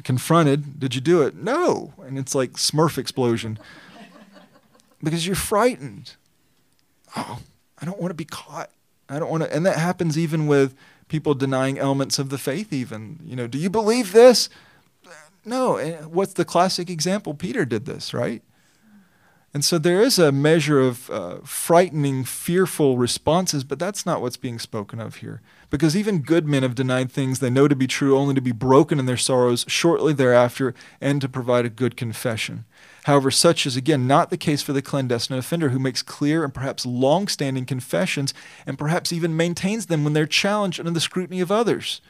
[0.04, 1.36] confronted did you do it?
[1.36, 1.94] No.
[2.06, 3.60] And it's like smurf explosion.
[5.02, 6.16] Because you're frightened.
[7.16, 7.40] Oh
[7.82, 8.70] I don't want to be caught.
[9.08, 10.76] I don't want to and that happens even with
[11.10, 13.20] people denying elements of the faith, even.
[13.26, 14.50] You know, do you believe this?
[15.44, 15.78] No.
[16.08, 17.34] What's the classic example?
[17.34, 18.42] Peter did this, right?
[19.52, 24.38] And so there is a measure of uh, frightening, fearful responses, but that's not what's
[24.38, 25.42] being spoken of here.
[25.72, 28.52] Because even good men have denied things they know to be true, only to be
[28.52, 32.66] broken in their sorrows shortly thereafter and to provide a good confession.
[33.10, 36.54] However, such is again not the case for the clandestine offender who makes clear and
[36.54, 38.36] perhaps long standing confessions
[38.68, 42.02] and perhaps even maintains them when they're challenged under the scrutiny of others.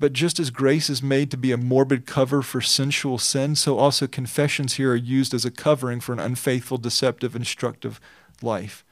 [0.00, 3.78] But just as grace is made to be a morbid cover for sensual sin, so
[3.78, 8.00] also confessions here are used as a covering for an unfaithful, deceptive, instructive
[8.42, 8.84] life.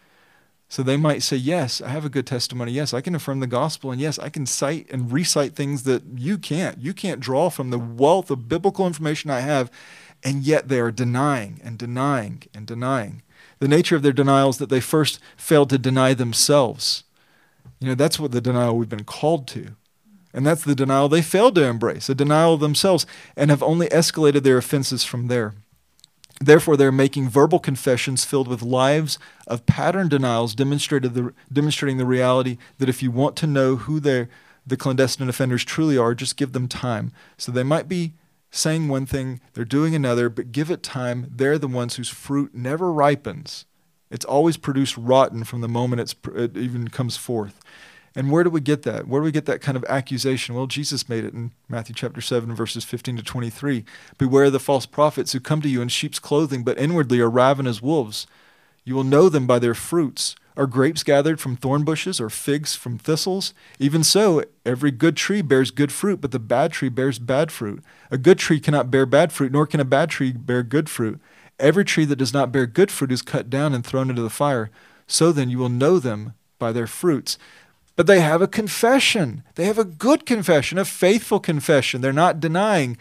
[0.68, 2.70] So they might say, Yes, I have a good testimony.
[2.70, 3.90] Yes, I can affirm the gospel.
[3.90, 6.78] And yes, I can cite and recite things that you can't.
[6.78, 9.72] You can't draw from the wealth of biblical information I have.
[10.22, 13.22] And yet they are denying and denying and denying.
[13.58, 17.04] The nature of their denial is that they first failed to deny themselves.
[17.78, 19.76] You know, that's what the denial we've been called to.
[20.32, 23.04] And that's the denial they failed to embrace, a denial of themselves,
[23.36, 25.54] and have only escalated their offenses from there.
[26.40, 32.58] Therefore, they're making verbal confessions filled with lives of pattern denials, the, demonstrating the reality
[32.78, 34.28] that if you want to know who the
[34.78, 37.12] clandestine offenders truly are, just give them time.
[37.36, 38.14] So they might be
[38.50, 41.30] saying one thing, they're doing another, but give it time.
[41.34, 43.64] They're the ones whose fruit never ripens.
[44.10, 47.60] It's always produced rotten from the moment it even comes forth.
[48.16, 49.06] And where do we get that?
[49.06, 50.56] Where do we get that kind of accusation?
[50.56, 53.84] Well, Jesus made it in Matthew chapter 7, verses 15 to 23.
[54.18, 57.80] Beware the false prophets who come to you in sheep's clothing, but inwardly are ravenous
[57.80, 58.26] wolves.
[58.84, 60.34] You will know them by their fruits.
[60.56, 63.54] Are grapes gathered from thorn bushes or figs from thistles?
[63.78, 67.82] Even so, every good tree bears good fruit, but the bad tree bears bad fruit.
[68.10, 71.20] A good tree cannot bear bad fruit, nor can a bad tree bear good fruit.
[71.58, 74.30] Every tree that does not bear good fruit is cut down and thrown into the
[74.30, 74.70] fire.
[75.06, 77.38] So then you will know them by their fruits.
[77.96, 79.42] But they have a confession.
[79.56, 82.00] They have a good confession, a faithful confession.
[82.00, 82.96] They're not denying.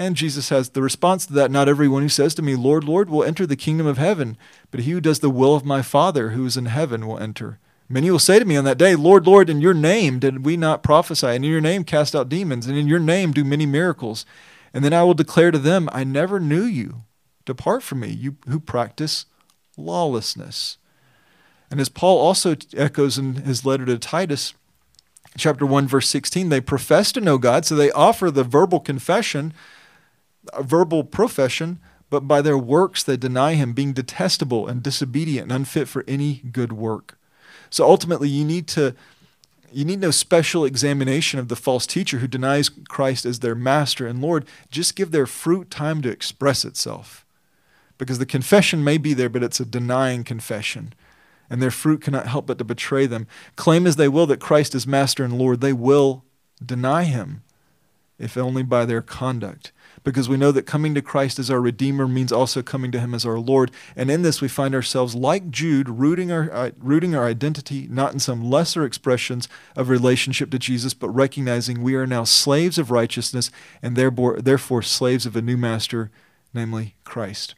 [0.00, 3.10] And Jesus has the response to that Not everyone who says to me, Lord, Lord,
[3.10, 4.38] will enter the kingdom of heaven,
[4.70, 7.58] but he who does the will of my Father who is in heaven will enter.
[7.86, 10.56] Many will say to me on that day, Lord, Lord, in your name did we
[10.56, 13.66] not prophesy, and in your name cast out demons, and in your name do many
[13.66, 14.24] miracles?
[14.72, 17.02] And then I will declare to them, I never knew you.
[17.44, 19.26] Depart from me, you who practice
[19.76, 20.78] lawlessness.
[21.70, 24.54] And as Paul also echoes in his letter to Titus,
[25.36, 29.52] chapter 1, verse 16, they profess to know God, so they offer the verbal confession,
[30.60, 35.88] verbal profession, but by their works they deny him, being detestable and disobedient and unfit
[35.88, 37.18] for any good work.
[37.70, 38.94] So ultimately, you need to.
[39.72, 44.04] You need no special examination of the false teacher who denies Christ as their master
[44.04, 44.44] and Lord.
[44.68, 47.24] Just give their fruit time to express itself.
[47.96, 50.92] Because the confession may be there, but it's a denying confession
[51.50, 53.26] and their fruit cannot help but to betray them.
[53.56, 56.24] Claim as they will that Christ is Master and Lord, they will
[56.64, 57.42] deny him,
[58.18, 59.72] if only by their conduct.
[60.02, 63.14] Because we know that coming to Christ as our Redeemer means also coming to him
[63.14, 63.70] as our Lord.
[63.94, 68.12] And in this, we find ourselves, like Jude, rooting our, uh, rooting our identity not
[68.14, 69.46] in some lesser expressions
[69.76, 73.50] of relationship to Jesus, but recognizing we are now slaves of righteousness
[73.82, 76.10] and therefore, therefore slaves of a new master,
[76.54, 77.54] namely Christ.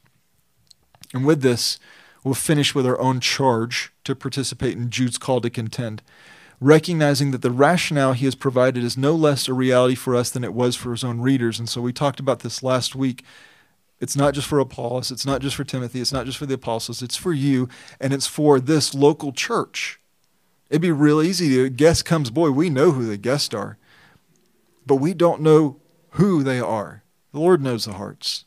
[1.14, 1.78] And with this,
[2.24, 6.03] We'll finish with our own charge to participate in Jude's call to contend,
[6.63, 10.45] recognizing that the rationale he has provided is no less a reality for us than
[10.45, 11.59] it was for his own readers.
[11.59, 13.25] And so we talked about this last week.
[14.01, 16.55] It's not just for Apollos, it's not just for Timothy, it's not just for the
[16.55, 17.69] apostles, it's for you,
[18.01, 20.01] and it's for this local church.
[20.71, 23.79] It'd be real easy to guest comes, boy, we know who the guests are,
[24.87, 25.81] but we don't know
[26.13, 27.05] who they are.
[27.33, 28.45] The Lord knows the hearts.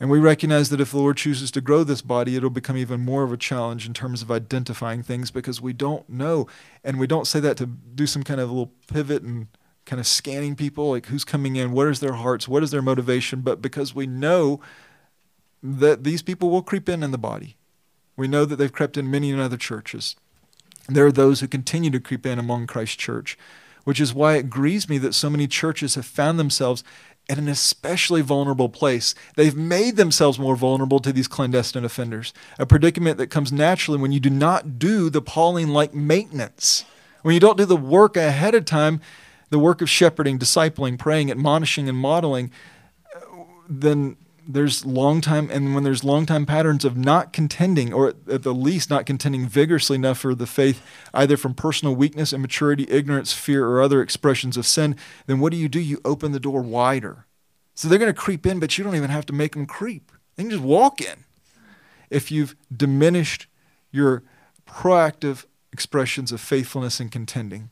[0.00, 3.04] And we recognize that if the Lord chooses to grow this body, it'll become even
[3.04, 6.48] more of a challenge in terms of identifying things because we don't know.
[6.82, 9.48] And we don't say that to do some kind of little pivot and
[9.84, 12.80] kind of scanning people, like who's coming in, what is their hearts, what is their
[12.80, 14.60] motivation, but because we know
[15.62, 17.56] that these people will creep in in the body.
[18.16, 20.16] We know that they've crept in many in other churches.
[20.88, 23.36] There are those who continue to creep in among Christ's church,
[23.84, 26.84] which is why it grieves me that so many churches have found themselves
[27.30, 29.14] at an especially vulnerable place.
[29.36, 34.10] They've made themselves more vulnerable to these clandestine offenders, a predicament that comes naturally when
[34.10, 36.84] you do not do the Pauline like maintenance.
[37.22, 39.00] When you don't do the work ahead of time,
[39.50, 42.50] the work of shepherding, discipling, praying, admonishing, and modeling,
[43.14, 43.20] uh,
[43.68, 44.16] then
[44.46, 48.54] there's long time and when there's long time patterns of not contending or at the
[48.54, 50.82] least not contending vigorously enough for the faith
[51.14, 55.58] either from personal weakness immaturity ignorance fear or other expressions of sin then what do
[55.58, 55.80] you do?
[55.80, 57.26] You open the door wider.
[57.74, 60.12] So they're going to creep in but you don't even have to make them creep.
[60.36, 61.24] They can just walk in.
[62.08, 63.46] If you've diminished
[63.92, 64.22] your
[64.66, 67.70] proactive expressions of faithfulness and contending.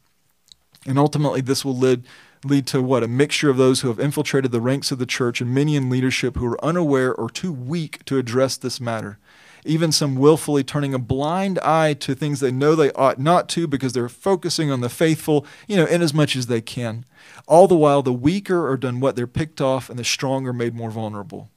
[0.87, 2.07] And ultimately this will lead
[2.45, 3.03] lead to what?
[3.03, 5.91] A mixture of those who have infiltrated the ranks of the church and many in
[5.91, 9.19] leadership who are unaware or too weak to address this matter.
[9.65, 13.67] Even some willfully turning a blind eye to things they know they ought not to
[13.67, 17.05] because they're focusing on the faithful, you know, in as much as they can.
[17.47, 19.17] All the while, the weaker are done what?
[19.17, 21.51] They're picked off and the stronger made more vulnerable.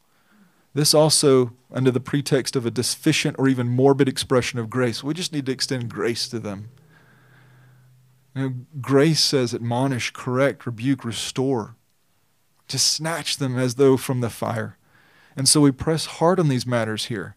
[0.73, 5.03] This also under the pretext of a deficient or even morbid expression of grace.
[5.03, 6.69] We just need to extend grace to them.
[8.35, 11.75] You know, grace says, admonish, correct, rebuke, restore.
[12.69, 14.77] To snatch them as though from the fire.
[15.35, 17.35] And so we press hard on these matters here.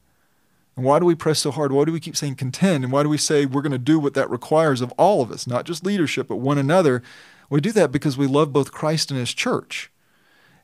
[0.76, 1.72] And why do we press so hard?
[1.72, 2.84] Why do we keep saying contend?
[2.84, 5.30] And why do we say we're going to do what that requires of all of
[5.30, 7.03] us, not just leadership, but one another?
[7.49, 9.90] We do that because we love both Christ and his church.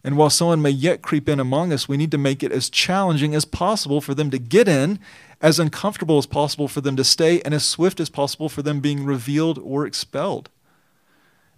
[0.02, 2.70] And while someone may yet creep in among us, we need to make it as
[2.70, 4.98] challenging as possible for them to get in,
[5.42, 8.80] as uncomfortable as possible for them to stay, and as swift as possible for them
[8.80, 10.48] being revealed or expelled.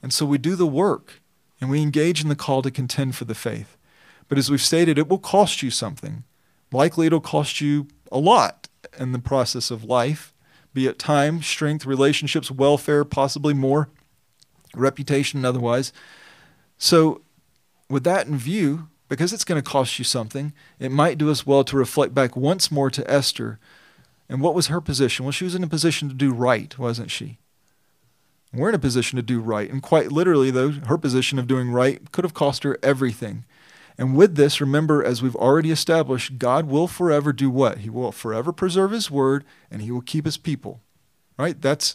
[0.02, 1.20] And so we do the work
[1.60, 3.76] and we engage in the call to contend for the faith.
[4.28, 6.24] But as we've stated, it will cost you something.
[6.72, 8.68] Likely it'll cost you a lot
[8.98, 10.34] in the process of life,
[10.74, 13.88] be it time, strength, relationships, welfare, possibly more,
[14.74, 15.92] reputation, and otherwise.
[16.78, 17.21] So
[17.92, 21.46] with that in view, because it's going to cost you something, it might do us
[21.46, 23.58] well to reflect back once more to Esther.
[24.30, 25.26] And what was her position?
[25.26, 27.36] Well, she was in a position to do right, wasn't she?
[28.50, 29.70] We're in a position to do right.
[29.70, 33.44] And quite literally, though, her position of doing right could have cost her everything.
[33.98, 37.78] And with this, remember, as we've already established, God will forever do what?
[37.78, 40.80] He will forever preserve His word and He will keep His people.
[41.38, 41.60] Right?
[41.60, 41.94] That's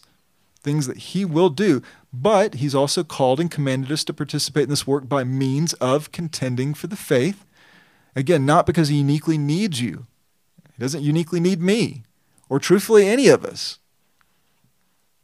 [0.67, 1.81] things that He will do.
[2.11, 6.11] But he's also called and commanded us to participate in this work by means of
[6.11, 7.45] contending for the faith.
[8.15, 10.07] Again, not because he uniquely needs you,
[10.75, 12.03] he doesn't uniquely need me,
[12.49, 13.77] or truthfully any of us,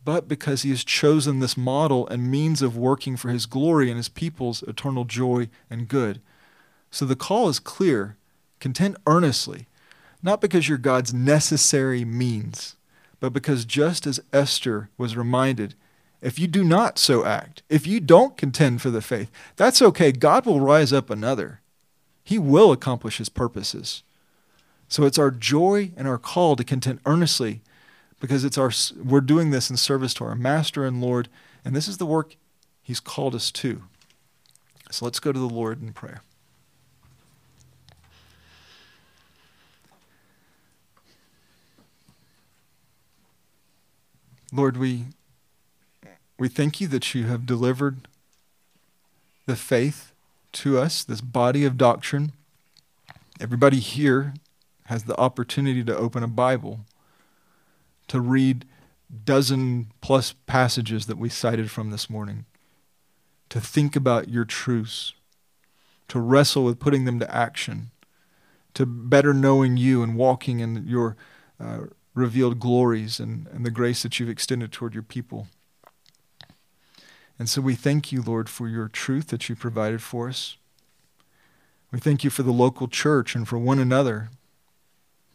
[0.06, 3.98] but because he has chosen this model and means of working for his glory and
[3.98, 6.22] his people's eternal joy and good.
[6.92, 8.18] So the call is clear
[8.60, 9.68] contend earnestly,
[10.22, 12.76] not because you're God's necessary means,
[13.24, 15.76] but because just as Esther was reminded,
[16.22, 20.12] if you do not so act, if you don't contend for the faith, that's okay.
[20.12, 21.62] God will rise up another.
[22.26, 24.04] He will accomplish his purposes.
[24.90, 27.62] So it's our joy and our call to contend earnestly
[28.20, 31.30] because it's our we're doing this in service to our master and Lord,
[31.64, 32.36] and this is the work
[32.82, 33.84] he's called us to.
[34.92, 36.24] So let's go to the Lord in prayer.
[44.54, 45.06] Lord, we
[46.38, 48.08] we thank you that you have delivered
[49.48, 50.14] the faith
[50.52, 52.34] to us, this body of doctrine.
[53.42, 54.36] Everybody here
[54.86, 56.82] has the opportunity to open a Bible,
[58.10, 58.66] to read
[59.26, 62.46] dozen plus passages that we cited from this morning,
[63.50, 65.14] to think about your truths,
[66.10, 67.90] to wrestle with putting them to action,
[68.76, 71.16] to better knowing you and walking in your
[71.60, 75.48] uh, revealed glories and, and the grace that you've extended toward your people.
[77.40, 80.58] And so we thank you, Lord, for your truth that you provided for us.
[81.92, 84.30] We thank you for the local church and for one another.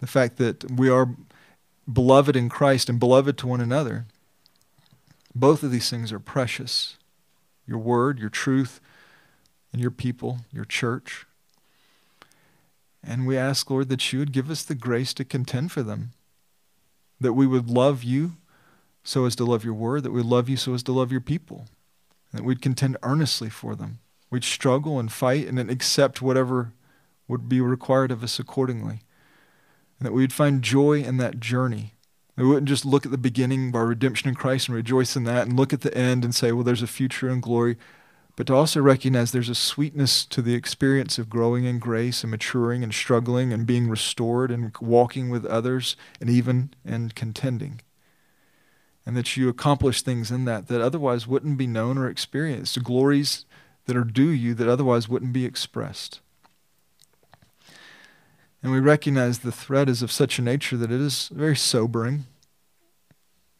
[0.00, 1.14] The fact that we are
[1.92, 4.06] beloved in Christ and beloved to one another.
[5.34, 6.96] Both of these things are precious.
[7.66, 8.80] Your word, your truth,
[9.72, 11.26] and your people, your church.
[13.02, 16.10] And we ask, Lord, that you would give us the grace to contend for them,
[17.20, 18.32] that we would love you
[19.02, 21.20] so as to love your word, that we love you so as to love your
[21.20, 21.66] people
[22.32, 24.00] that we'd contend earnestly for them.
[24.30, 26.72] We'd struggle and fight and then accept whatever
[27.26, 29.00] would be required of us accordingly.
[29.98, 31.94] And that we'd find joy in that journey.
[32.36, 35.24] we wouldn't just look at the beginning of our redemption in Christ and rejoice in
[35.24, 37.76] that and look at the end and say, well, there's a future and glory.
[38.38, 42.30] But to also recognize there's a sweetness to the experience of growing in grace and
[42.30, 47.80] maturing and struggling and being restored and walking with others and even and contending
[49.08, 52.80] and that you accomplish things in that that otherwise wouldn't be known or experienced, The
[52.80, 53.46] glories
[53.86, 56.20] that are due you that otherwise wouldn't be expressed.
[58.62, 62.26] And we recognize the threat is of such a nature that it is very sobering.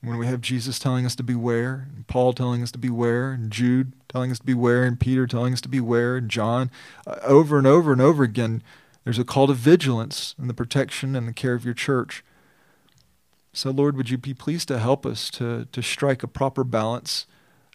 [0.03, 3.51] When we have Jesus telling us to beware, and Paul telling us to beware, and
[3.51, 6.71] Jude telling us to beware, and Peter telling us to beware, and John,
[7.07, 8.63] uh, over and over and over again,
[9.05, 12.25] there's a call to vigilance in the protection and the care of your church.
[13.53, 17.27] So, Lord, would you be pleased to help us to, to strike a proper balance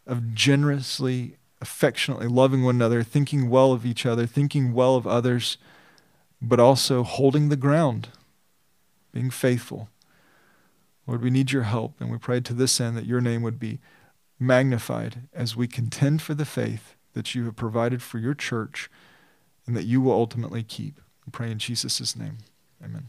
[0.06, 5.58] of generously, affectionately loving one another, thinking well of each other, thinking well of others,
[6.42, 8.10] but also holding the ground,
[9.12, 9.90] being faithful.
[11.08, 13.60] Lord, we need your help, and we pray to this end that your name would
[13.60, 13.80] be
[14.46, 18.90] magnified as we contend for the faith that you have provided for your church
[19.66, 21.00] and that you will ultimately keep.
[21.26, 22.40] We pray in Jesus' name.
[22.84, 23.08] Amen.